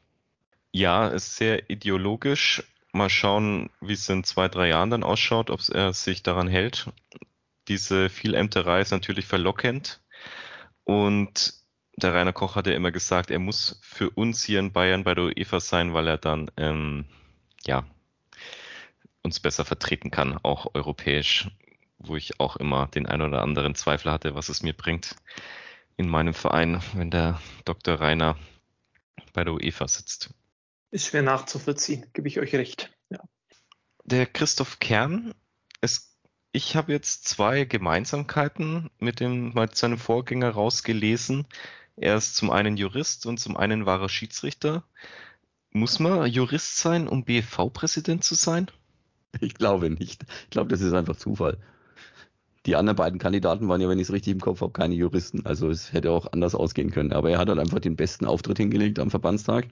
[0.72, 2.64] Ja, ist sehr ideologisch.
[2.94, 6.88] Mal schauen, wie es in zwei, drei Jahren dann ausschaut, ob er sich daran hält.
[7.68, 10.02] Diese Vielämterei ist natürlich verlockend.
[10.84, 11.54] Und
[11.96, 15.14] der Rainer Koch hat ja immer gesagt, er muss für uns hier in Bayern bei
[15.14, 17.06] der UEFA sein, weil er dann ähm,
[17.66, 17.86] ja
[19.24, 21.50] uns besser vertreten kann, auch europäisch
[22.04, 25.16] wo ich auch immer den ein oder anderen Zweifel hatte, was es mir bringt
[25.98, 27.96] in meinem Verein, wenn der Dr.
[27.96, 28.38] Rainer
[29.34, 30.34] bei der UEFA sitzt.
[30.90, 32.92] Ist schwer nachzuvollziehen, gebe ich euch recht.
[33.10, 33.20] Ja.
[34.04, 35.34] Der Christoph Kern,
[35.80, 36.18] es,
[36.52, 41.46] ich habe jetzt zwei Gemeinsamkeiten mit, dem, mit seinem Vorgänger rausgelesen.
[41.96, 44.84] Er ist zum einen Jurist und zum einen wahrer Schiedsrichter.
[45.70, 48.68] Muss man Jurist sein, um BFV-Präsident zu sein?
[49.40, 50.26] Ich glaube nicht.
[50.44, 51.58] Ich glaube, das ist einfach Zufall.
[52.66, 55.46] Die anderen beiden Kandidaten waren ja, wenn ich es richtig im Kopf habe, keine Juristen.
[55.46, 57.12] Also es hätte auch anders ausgehen können.
[57.12, 59.68] Aber er hat halt einfach den besten Auftritt hingelegt am Verbandstag,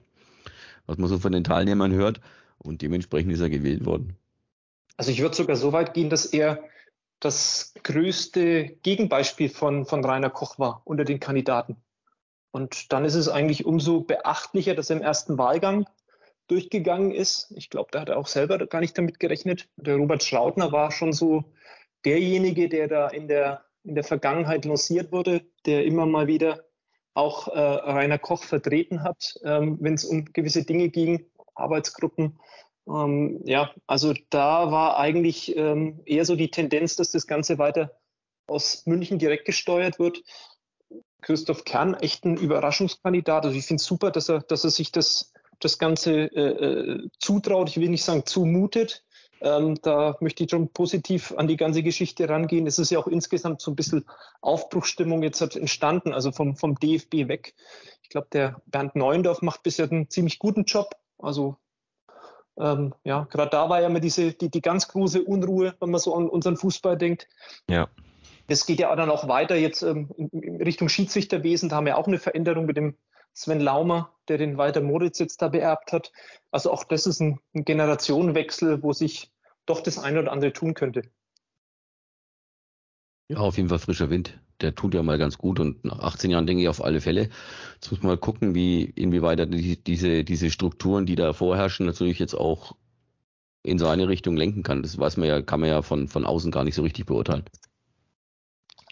[0.86, 2.20] was man so von den Teilnehmern hört.
[2.58, 4.16] Und dementsprechend ist er gewählt worden.
[4.96, 6.62] Also ich würde sogar so weit gehen, dass er
[7.20, 11.76] das größte Gegenbeispiel von, von Rainer Koch war unter den Kandidaten.
[12.50, 15.86] Und dann ist es eigentlich umso beachtlicher, dass er im ersten Wahlgang
[16.48, 17.52] durchgegangen ist.
[17.56, 19.68] Ich glaube, da hat er auch selber gar nicht damit gerechnet.
[19.76, 21.44] Der Robert Schrautner war schon so
[22.04, 26.64] derjenige, der da in der, in der Vergangenheit lanciert wurde, der immer mal wieder
[27.14, 32.38] auch äh, Rainer Koch vertreten hat, ähm, wenn es um gewisse Dinge ging, Arbeitsgruppen.
[32.88, 37.98] Ähm, ja, also da war eigentlich ähm, eher so die Tendenz, dass das Ganze weiter
[38.46, 40.22] aus München direkt gesteuert wird.
[41.22, 43.44] Christoph Kern, echt ein Überraschungskandidat.
[43.44, 47.08] Also ich finde es super, dass er, dass er sich das, das Ganze äh, äh,
[47.18, 47.68] zutraut.
[47.68, 49.04] Ich will nicht sagen zumutet.
[49.42, 52.66] Ähm, da möchte ich schon positiv an die ganze Geschichte rangehen.
[52.66, 54.04] Es ist ja auch insgesamt so ein bisschen
[54.42, 57.54] Aufbruchstimmung jetzt entstanden, also vom, vom DFB weg.
[58.02, 60.94] Ich glaube, der Bernd Neuendorf macht bisher einen ziemlich guten Job.
[61.18, 61.56] Also
[62.58, 66.00] ähm, ja, gerade da war ja immer diese, die, die ganz große Unruhe, wenn man
[66.00, 67.26] so an unseren Fußball denkt.
[67.68, 67.88] Ja.
[68.48, 71.68] Das geht ja dann auch weiter jetzt ähm, in Richtung Schiedsrichterwesen.
[71.68, 72.96] Da haben wir auch eine Veränderung mit dem
[73.32, 76.12] Sven Laumer, der den Walter Moritz jetzt da beerbt hat.
[76.50, 79.30] Also auch das ist ein, Generationenwechsel, wo sich
[79.66, 81.02] doch das eine oder andere tun könnte.
[83.28, 84.40] Ja, auf jeden Fall frischer Wind.
[84.60, 87.30] Der tut ja mal ganz gut und nach 18 Jahren denke ich auf alle Fälle.
[87.74, 91.86] Jetzt muss man mal gucken, wie, inwieweit er die, diese, diese Strukturen, die da vorherrschen,
[91.86, 92.76] natürlich jetzt auch
[93.62, 94.82] in seine Richtung lenken kann.
[94.82, 97.44] Das weiß man ja, kann man ja von, von außen gar nicht so richtig beurteilen.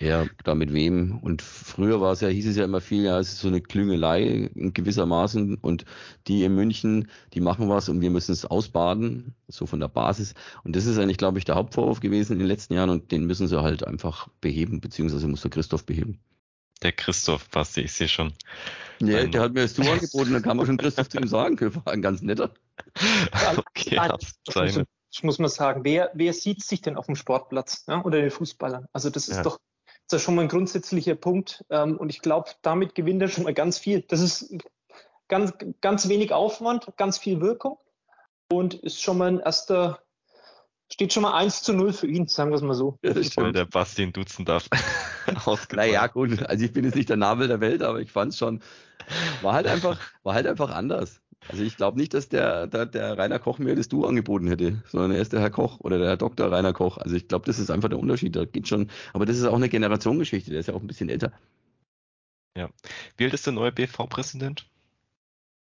[0.00, 1.18] Ja, da mit wem.
[1.18, 3.60] Und früher war es ja, hieß es ja immer viel, ja, es ist so eine
[3.60, 4.22] Klüngelei
[4.54, 5.84] in gewissermaßen und
[6.28, 10.34] die in München, die machen was und wir müssen es ausbaden, so von der Basis.
[10.62, 13.24] Und das ist eigentlich, glaube ich, der Hauptvorwurf gewesen in den letzten Jahren und den
[13.24, 16.20] müssen sie halt einfach beheben, beziehungsweise muss der Christoph beheben.
[16.82, 18.32] Der Christoph, Basti, ich sehe schon.
[19.00, 21.56] Ja, der hat mir das du angeboten, dann kann man schon Christoph zu ihm sagen,
[21.56, 22.52] Köfer, ein ganz netter.
[23.56, 24.00] okay,
[25.10, 28.30] ich muss mal sagen, wer, wer sieht sich denn auf dem Sportplatz ja, oder den
[28.30, 28.86] Fußballern?
[28.92, 29.42] Also das ist ja.
[29.42, 29.58] doch
[30.08, 31.64] das ist schon mal ein grundsätzlicher Punkt.
[31.70, 34.02] Ähm, und ich glaube, damit gewinnt er schon mal ganz viel.
[34.02, 34.54] Das ist
[35.28, 37.78] ganz, ganz wenig Aufwand, ganz viel Wirkung
[38.50, 40.02] und ist schon mal ein erster,
[40.90, 42.98] steht schon mal 1 zu 0 für ihn, sagen wir es mal so.
[43.02, 44.68] Ja, das Weil der Basti ihn duzen darf.
[45.72, 48.38] naja, gut, also ich bin jetzt nicht der Nabel der Welt, aber ich fand es
[48.38, 48.62] schon,
[49.42, 51.20] war halt einfach, war halt einfach anders.
[51.46, 54.82] Also ich glaube nicht, dass der, der, der Rainer Koch mir das Du angeboten hätte,
[54.86, 56.50] sondern er ist der Herr Koch oder der Herr Dr.
[56.50, 56.98] Rainer Koch.
[56.98, 58.34] Also ich glaube, das ist einfach der Unterschied.
[58.34, 61.08] Da geht schon, aber das ist auch eine Generationengeschichte, der ist ja auch ein bisschen
[61.08, 61.32] älter.
[62.56, 62.68] Ja.
[63.16, 64.68] Wie alt ist der neue BV-Präsident?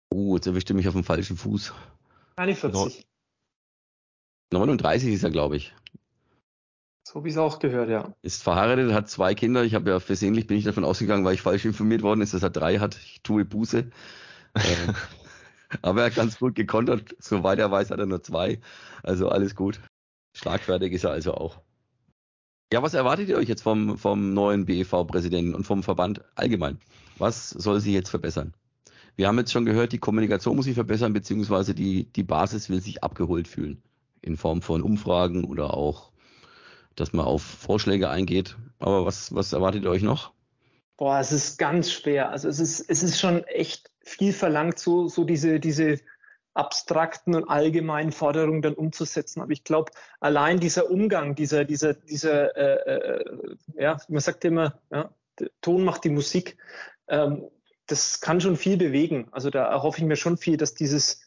[0.09, 1.73] Oh, jetzt erwischte mich auf dem falschen Fuß.
[2.35, 3.05] 41.
[4.51, 5.73] 39 ist er, glaube ich.
[7.07, 8.13] So wie es auch gehört, ja.
[8.21, 9.63] Ist verheiratet, hat zwei Kinder.
[9.63, 12.43] Ich habe ja versehentlich bin ich davon ausgegangen, weil ich falsch informiert worden ist, dass
[12.43, 12.95] er drei hat.
[12.95, 13.91] Ich tue Buße.
[15.81, 17.15] Aber er hat ganz gut gekontert.
[17.19, 18.59] Soweit er weiß, hat er nur zwei.
[19.03, 19.79] Also alles gut.
[20.33, 21.61] Schlagfertig ist er also auch.
[22.73, 26.79] Ja, was erwartet ihr euch jetzt vom, vom neuen BEV-Präsidenten und vom Verband allgemein?
[27.17, 28.53] Was soll sich jetzt verbessern?
[29.17, 32.81] Wir haben jetzt schon gehört, die Kommunikation muss sich verbessern, beziehungsweise die, die Basis will
[32.81, 33.83] sich abgeholt fühlen.
[34.21, 36.11] In Form von Umfragen oder auch,
[36.95, 38.55] dass man auf Vorschläge eingeht.
[38.79, 40.31] Aber was, was erwartet ihr euch noch?
[40.95, 42.29] Boah, es ist ganz schwer.
[42.29, 45.99] Also es ist, es ist schon echt viel verlangt, so, so diese, diese
[46.53, 49.41] abstrakten und allgemeinen Forderungen dann umzusetzen.
[49.41, 54.79] Aber ich glaube, allein dieser Umgang, dieser, dieser, dieser, äh, äh, ja, man sagt immer,
[54.91, 55.13] ja,
[55.61, 56.57] Ton macht die Musik,
[57.07, 57.49] ähm,
[57.87, 59.27] das kann schon viel bewegen.
[59.31, 61.21] Also da erhoffe ich mir schon viel, dass dieses,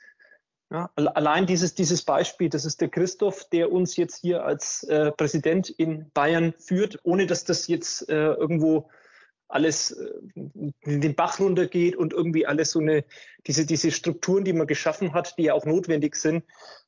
[0.70, 5.10] ja, allein dieses, dieses Beispiel, das ist der Christoph, der uns jetzt hier als äh,
[5.12, 8.90] Präsident in Bayern führt, ohne dass das jetzt äh, irgendwo
[9.54, 10.10] alles äh,
[10.84, 13.04] den Bach runtergeht und irgendwie alles so eine,
[13.46, 16.44] diese, diese Strukturen, die man geschaffen hat, die ja auch notwendig sind,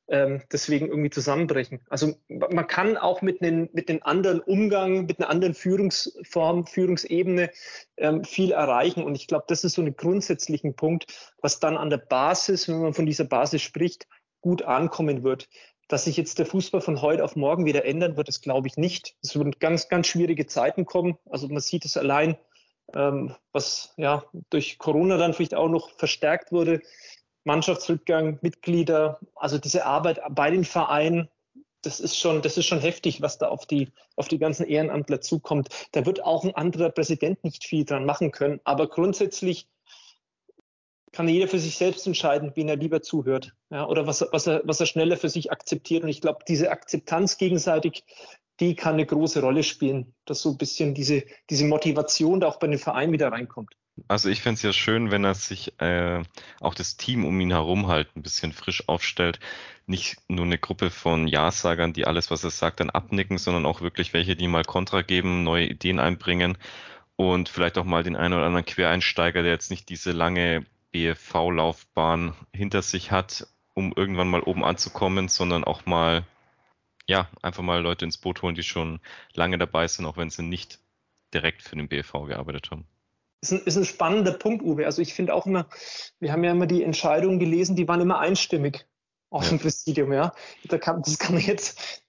[0.09, 1.81] ähm, deswegen irgendwie zusammenbrechen.
[1.89, 7.51] Also man kann auch mit einem mit den anderen Umgang, mit einer anderen Führungsform, Führungsebene
[7.97, 9.05] ähm, viel erreichen.
[9.05, 11.07] Und ich glaube, das ist so ein grundsätzlichen Punkt,
[11.41, 14.07] was dann an der Basis, wenn man von dieser Basis spricht,
[14.41, 15.49] gut ankommen wird.
[15.89, 18.77] Dass sich jetzt der Fußball von heute auf morgen wieder ändern wird, das glaube ich
[18.77, 19.15] nicht.
[19.23, 21.17] Es würden ganz, ganz schwierige Zeiten kommen.
[21.31, 22.37] Also man sieht es allein
[22.93, 26.81] was ja durch Corona dann vielleicht auch noch verstärkt wurde.
[27.45, 31.29] Mannschaftsrückgang, Mitglieder, also diese Arbeit bei den Vereinen,
[31.83, 35.21] das ist schon, das ist schon heftig, was da auf die, auf die ganzen Ehrenamtler
[35.21, 35.69] zukommt.
[35.93, 38.61] Da wird auch ein anderer Präsident nicht viel dran machen können.
[38.65, 39.69] Aber grundsätzlich
[41.13, 44.63] kann jeder für sich selbst entscheiden, wen er lieber zuhört, ja, oder was, was, er,
[44.65, 46.03] was er schneller für sich akzeptiert.
[46.03, 48.05] Und ich glaube, diese Akzeptanz gegenseitig,
[48.61, 52.59] die kann eine große Rolle spielen, dass so ein bisschen diese, diese Motivation da auch
[52.59, 53.77] bei den Vereinen wieder reinkommt.
[54.09, 56.23] Also ich fände es ja schön, wenn er sich äh,
[56.61, 59.41] auch das Team um ihn herum halt ein bisschen frisch aufstellt.
[59.87, 63.81] Nicht nur eine Gruppe von Ja-Sagern, die alles, was er sagt, dann abnicken, sondern auch
[63.81, 66.59] wirklich welche, die mal Kontra geben, neue Ideen einbringen
[67.17, 72.35] und vielleicht auch mal den einen oder anderen Quereinsteiger, der jetzt nicht diese lange BFV-Laufbahn
[72.53, 76.25] hinter sich hat, um irgendwann mal oben anzukommen, sondern auch mal,
[77.09, 79.01] ja, einfach mal Leute ins Boot holen, die schon
[79.33, 80.81] lange dabei sind, auch wenn sie nicht
[81.33, 82.87] direkt für den BFV gearbeitet haben.
[83.43, 84.87] ist ein, ist ein spannender Punkt, Uwe.
[84.87, 85.69] Also ich finde auch immer,
[86.19, 88.87] wir haben ja immer die Entscheidungen gelesen, die waren immer einstimmig
[89.31, 90.33] aus dem Präsidium, ja.
[90.65, 92.03] Da kann, das kann man jetzt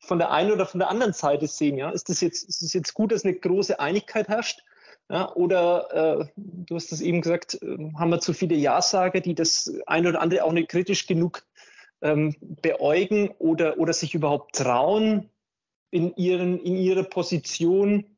[0.00, 1.90] von der einen oder von der anderen Seite sehen, ja.
[1.90, 4.62] Ist das jetzt, ist es jetzt gut, dass eine große Einigkeit herrscht?
[5.08, 9.34] Ja, oder äh, du hast es eben gesagt, äh, haben wir zu viele Ja-Sager, die
[9.34, 11.42] das ein oder andere auch nicht kritisch genug
[12.02, 15.30] ähm, beäugen oder, oder sich überhaupt trauen,
[15.90, 18.16] in, ihren, in ihrer Position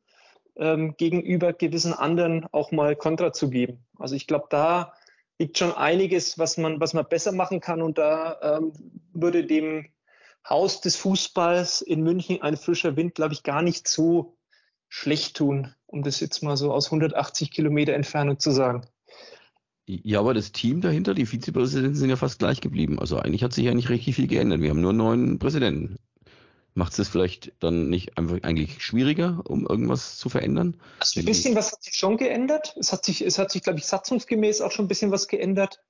[0.56, 3.84] ähm, gegenüber gewissen anderen auch mal Kontra zu geben.
[3.98, 4.92] Also ich glaube, da
[5.38, 7.82] liegt schon einiges, was man, was man besser machen kann.
[7.82, 8.72] Und da ähm,
[9.12, 9.88] würde dem
[10.48, 14.36] Haus des Fußballs in München ein frischer Wind, glaube ich, gar nicht so
[14.88, 18.86] schlecht tun, um das jetzt mal so aus 180 Kilometer Entfernung zu sagen.
[19.86, 22.98] Ja, aber das Team dahinter, die Vizepräsidenten sind ja fast gleich geblieben.
[22.98, 24.60] Also eigentlich hat sich ja nicht richtig viel geändert.
[24.60, 25.98] Wir haben nur neun Präsidenten.
[26.74, 30.80] Macht es das vielleicht dann nicht einfach eigentlich schwieriger, um irgendwas zu verändern?
[31.00, 32.74] Also ein bisschen was hat sich schon geändert.
[32.78, 35.80] Es hat sich, es hat sich, glaube ich, satzungsgemäß auch schon ein bisschen was geändert.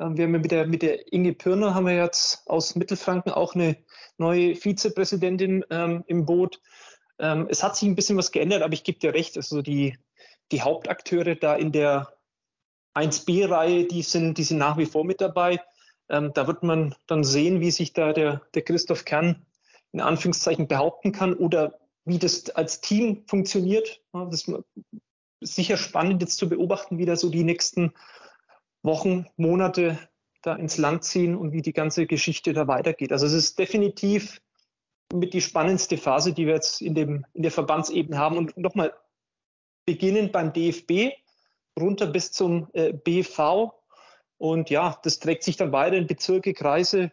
[0.00, 3.32] Ähm, wir haben ja mit der, mit der Inge Pirner haben wir jetzt aus Mittelfranken
[3.32, 3.76] auch eine
[4.18, 6.60] neue Vizepräsidentin ähm, im Boot.
[7.18, 9.96] Ähm, es hat sich ein bisschen was geändert, aber ich gebe dir recht, also die,
[10.50, 12.12] die Hauptakteure da in der
[12.94, 15.60] 1B-Reihe, die sind, die sind nach wie vor mit dabei.
[16.08, 19.46] Ähm, da wird man dann sehen, wie sich da der, der Christoph Kern
[19.92, 24.00] in Anführungszeichen behaupten kann oder wie das als Team funktioniert.
[24.12, 24.48] Das
[25.40, 27.92] ist sicher spannend jetzt zu beobachten, wie da so die nächsten
[28.82, 29.98] Wochen, Monate
[30.42, 33.12] da ins Land ziehen und wie die ganze Geschichte da weitergeht.
[33.12, 34.40] Also es ist definitiv
[35.12, 38.36] mit die spannendste Phase, die wir jetzt in, dem, in der Verbandsebene haben.
[38.36, 38.92] Und nochmal,
[39.84, 41.12] beginnend beim DFB,
[41.78, 43.72] runter bis zum äh, BV.
[44.38, 47.12] Und ja, das trägt sich dann weiter in Bezirke, Kreise,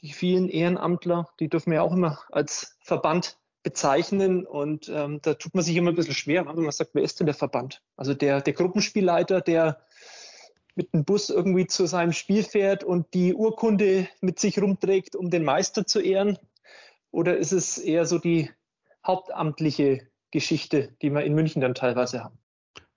[0.00, 5.34] die vielen Ehrenamtler, die dürfen wir ja auch immer als Verband bezeichnen und ähm, da
[5.34, 7.80] tut man sich immer ein bisschen schwer, wenn man sagt, wer ist denn der Verband?
[7.96, 9.80] Also der, der Gruppenspielleiter, der
[10.74, 15.30] mit dem Bus irgendwie zu seinem Spiel fährt und die Urkunde mit sich rumträgt, um
[15.30, 16.38] den Meister zu ehren?
[17.10, 18.50] Oder ist es eher so die
[19.06, 22.41] hauptamtliche Geschichte, die wir in München dann teilweise haben?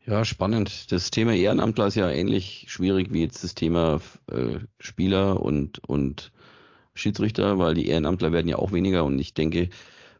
[0.07, 0.91] Ja, spannend.
[0.91, 3.99] Das Thema Ehrenamtler ist ja ähnlich schwierig wie jetzt das Thema
[4.31, 6.31] äh, Spieler und, und
[6.93, 9.69] Schiedsrichter, weil die Ehrenamtler werden ja auch weniger und ich denke,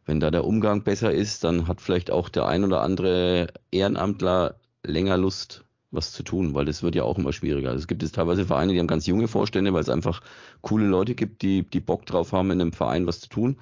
[0.06, 4.56] wenn da der Umgang besser ist, dann hat vielleicht auch der ein oder andere Ehrenamtler
[4.84, 7.70] länger Lust, was zu tun, weil das wird ja auch immer schwieriger.
[7.70, 10.22] Also es gibt jetzt teilweise Vereine, die haben ganz junge Vorstände, weil es einfach
[10.62, 13.58] coole Leute gibt, die, die Bock drauf haben, in einem Verein was zu tun.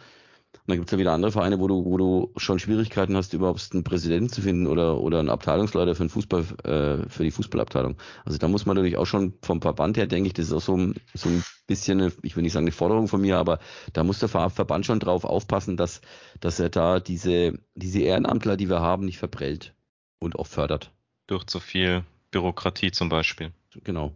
[0.54, 3.34] Und dann gibt es ja wieder andere Vereine, wo du, wo du schon Schwierigkeiten hast,
[3.34, 7.32] überhaupt einen Präsidenten zu finden oder, oder einen Abteilungsleiter für den Fußball, äh, für die
[7.32, 7.98] Fußballabteilung.
[8.24, 10.62] Also da muss man natürlich auch schon vom Verband her, denke ich, das ist auch
[10.62, 10.78] so,
[11.14, 13.60] so ein bisschen, eine, ich will nicht sagen eine Forderung von mir, aber
[13.92, 16.00] da muss der Verband schon drauf aufpassen, dass,
[16.40, 19.74] dass er da diese, diese Ehrenamtler, die wir haben, nicht verprellt
[20.20, 20.92] und auch fördert.
[21.28, 23.52] Durch zu viel Bürokratie zum Beispiel.
[23.84, 24.14] Genau.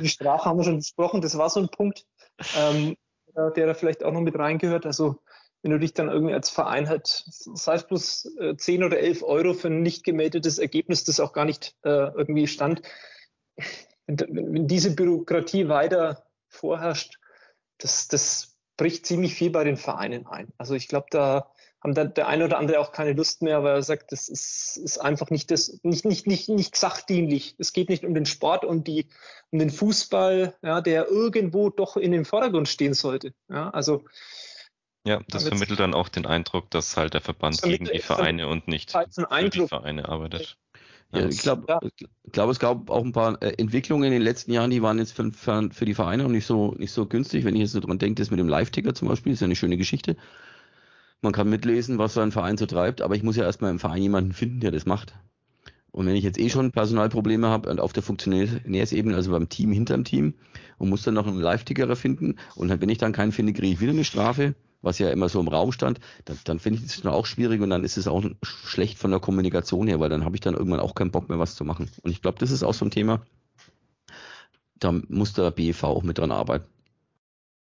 [0.00, 2.06] Die Sprache haben wir schon besprochen, das war so ein Punkt,
[2.56, 2.96] ähm,
[3.36, 4.86] der da vielleicht auch noch mit reingehört.
[4.86, 5.20] Also
[5.66, 9.24] wenn du dich dann irgendwie als Verein halt, sei es bloß äh, 10 oder 11
[9.24, 12.82] Euro für ein nicht gemeldetes Ergebnis, das auch gar nicht äh, irgendwie stand,
[14.06, 17.18] wenn, wenn, diese Bürokratie weiter vorherrscht,
[17.78, 20.52] das, das bricht ziemlich viel bei den Vereinen ein.
[20.56, 21.50] Also ich glaube, da
[21.82, 24.76] haben da der eine oder andere auch keine Lust mehr, weil er sagt, das ist,
[24.76, 27.56] ist einfach nicht das, nicht, nicht, nicht, nicht sachdienlich.
[27.58, 29.08] Es geht nicht um den Sport die,
[29.50, 33.34] um den Fußball, ja, der irgendwo doch in den Vordergrund stehen sollte.
[33.48, 34.04] Ja, also
[35.06, 38.66] ja, das vermittelt dann auch den Eindruck, dass halt der Verband gegen die Vereine und
[38.66, 40.58] nicht für die Vereine arbeitet.
[41.12, 41.80] Ja, ich glaube, ja.
[42.32, 45.12] glaub, es gab auch ein paar äh, Entwicklungen in den letzten Jahren, die waren jetzt
[45.12, 47.44] für, für, die Vereine noch nicht so, nicht so günstig.
[47.44, 49.54] Wenn ich jetzt so dran denke, das mit dem Live-Ticker zum Beispiel, ist ja eine
[49.54, 50.16] schöne Geschichte.
[51.22, 53.78] Man kann mitlesen, was so ein Verein so treibt, aber ich muss ja erstmal im
[53.78, 55.14] Verein jemanden finden, der das macht.
[55.92, 59.72] Und wenn ich jetzt eh schon Personalprobleme habe und auf der Funktionärsebene, also beim Team
[59.72, 60.34] hinterm Team,
[60.76, 63.80] und muss dann noch einen Live-Tickerer finden, und wenn ich dann keinen finde, kriege ich
[63.80, 66.96] wieder eine Strafe was ja immer so im Raum stand, dann, dann finde ich das
[66.96, 70.24] schon auch schwierig und dann ist es auch schlecht von der Kommunikation her, weil dann
[70.24, 71.90] habe ich dann irgendwann auch keinen Bock mehr, was zu machen.
[72.02, 73.22] Und ich glaube, das ist auch so ein Thema,
[74.78, 76.66] da muss der BEV auch mit dran arbeiten.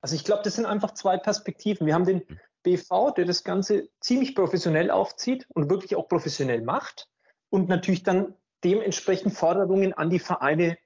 [0.02, 1.86] Also ich glaube, das sind einfach zwei Perspektiven.
[1.86, 2.24] Wir haben den
[2.64, 7.08] BV, der das Ganze ziemlich professionell aufzieht und wirklich auch professionell macht
[7.50, 8.34] und natürlich dann
[8.64, 10.78] dementsprechend Forderungen an die Vereine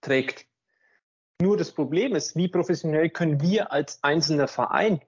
[0.00, 0.46] trägt.
[1.40, 5.00] Nur das Problem ist, wie professionell können wir als einzelner Verein,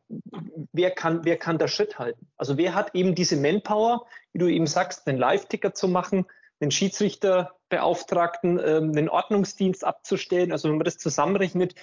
[0.73, 2.27] wer kann, wer kann da Schritt halten?
[2.37, 6.27] Also wer hat eben diese Manpower, wie du eben sagst, einen Live-Ticker zu machen,
[6.61, 10.51] einen Schiedsrichterbeauftragten, ähm, einen Ordnungsdienst abzustellen.
[10.51, 11.75] Also wenn man das zusammenrechnet,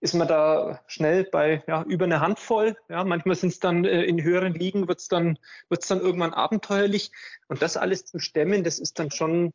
[0.00, 2.76] ist man da schnell bei ja, über eine Handvoll.
[2.88, 6.34] Ja, manchmal sind es dann äh, in höheren Ligen, wird es dann, wird's dann irgendwann
[6.34, 7.10] abenteuerlich.
[7.48, 9.52] Und das alles zu stemmen, das ist dann schon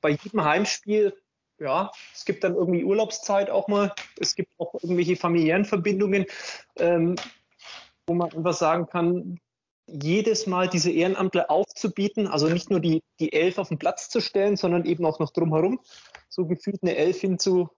[0.00, 1.14] bei jedem Heimspiel,
[1.60, 6.26] ja, es gibt dann irgendwie Urlaubszeit auch mal, es gibt auch irgendwelche familiären Verbindungen,
[6.76, 7.16] ähm,
[8.06, 9.38] wo man einfach sagen kann,
[9.86, 14.20] jedes Mal diese Ehrenamtler aufzubieten, also nicht nur die, die Elf auf den Platz zu
[14.20, 15.80] stellen, sondern eben auch noch drumherum,
[16.28, 17.68] so gefühlt eine Elf hinzu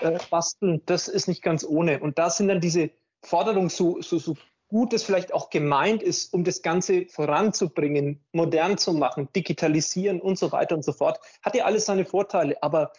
[0.00, 2.00] äh, basteln, das ist nicht ganz ohne.
[2.00, 2.90] Und da sind dann diese
[3.22, 4.36] Forderungen, so, so, so
[4.68, 10.38] gut es vielleicht auch gemeint ist, um das Ganze voranzubringen, modern zu machen, digitalisieren und
[10.38, 12.62] so weiter und so fort, hat ja alles seine Vorteile.
[12.62, 12.92] Aber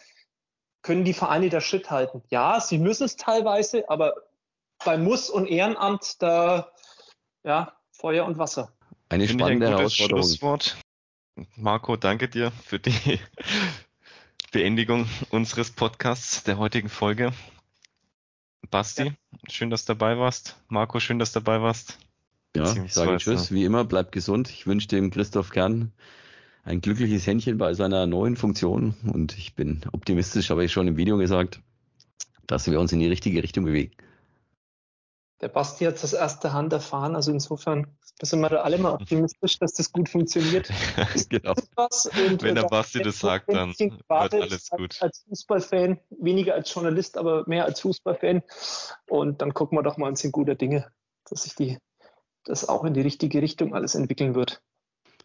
[0.82, 2.22] können die Vereine da Schritt halten?
[2.30, 4.14] Ja, sie müssen es teilweise, aber
[4.84, 6.72] bei Muss und Ehrenamt, da,
[7.42, 8.72] ja, Feuer und Wasser.
[9.08, 10.76] Eine Finde spannende ein gutes Schlusswort.
[11.56, 13.18] Marco, danke dir für die
[14.52, 17.32] Beendigung unseres Podcasts der heutigen Folge.
[18.70, 19.12] Basti, ja.
[19.48, 20.56] schön, dass du dabei warst.
[20.68, 21.98] Marco, schön, dass du dabei warst.
[22.54, 24.50] Ja, ich sage Tschüss, wie immer, bleib gesund.
[24.50, 25.92] Ich wünsche dem Christoph Kern
[26.64, 30.96] ein glückliches Händchen bei seiner neuen Funktion und ich bin optimistisch, habe ich schon im
[30.96, 31.60] Video gesagt,
[32.46, 33.92] dass wir uns in die richtige Richtung bewegen
[35.40, 37.16] der Basti hat es aus erster Hand erfahren.
[37.16, 37.86] Also insofern
[38.20, 40.68] sind wir da alle mal optimistisch, dass das gut funktioniert.
[41.28, 41.54] genau.
[42.40, 44.98] Wenn der Basti das sagt, dann wird alles gut.
[45.00, 48.42] Als Fußballfan, weniger als Journalist, aber mehr als Fußballfan.
[49.08, 50.90] Und dann gucken wir doch mal uns in guter Dinge,
[51.28, 51.78] dass sich die,
[52.44, 54.60] das auch in die richtige Richtung alles entwickeln wird.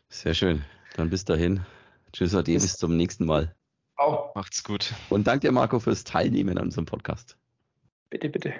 [0.09, 0.63] Sehr schön.
[0.95, 1.65] Dann bis dahin.
[2.13, 3.53] Tschüss, Ade, bis, bis zum nächsten Mal.
[3.95, 4.31] Ciao.
[4.35, 4.93] Macht's gut.
[5.09, 7.37] Und danke dir, Marco, fürs Teilnehmen an unserem Podcast.
[8.09, 8.53] Bitte, bitte.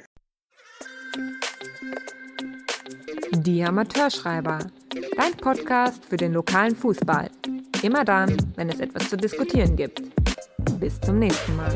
[3.31, 4.59] Die Amateurschreiber.
[5.15, 7.29] Dein Podcast für den lokalen Fußball.
[7.81, 10.01] Immer dann, wenn es etwas zu diskutieren gibt.
[10.79, 11.73] Bis zum nächsten Mal.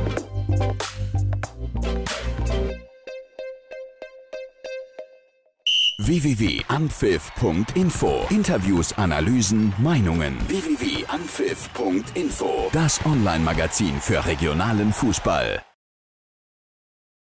[6.09, 10.35] www.anpfiff.info Interviews, Analysen, Meinungen.
[10.47, 15.61] www.anpfiff.info Das Online-Magazin für regionalen Fußball.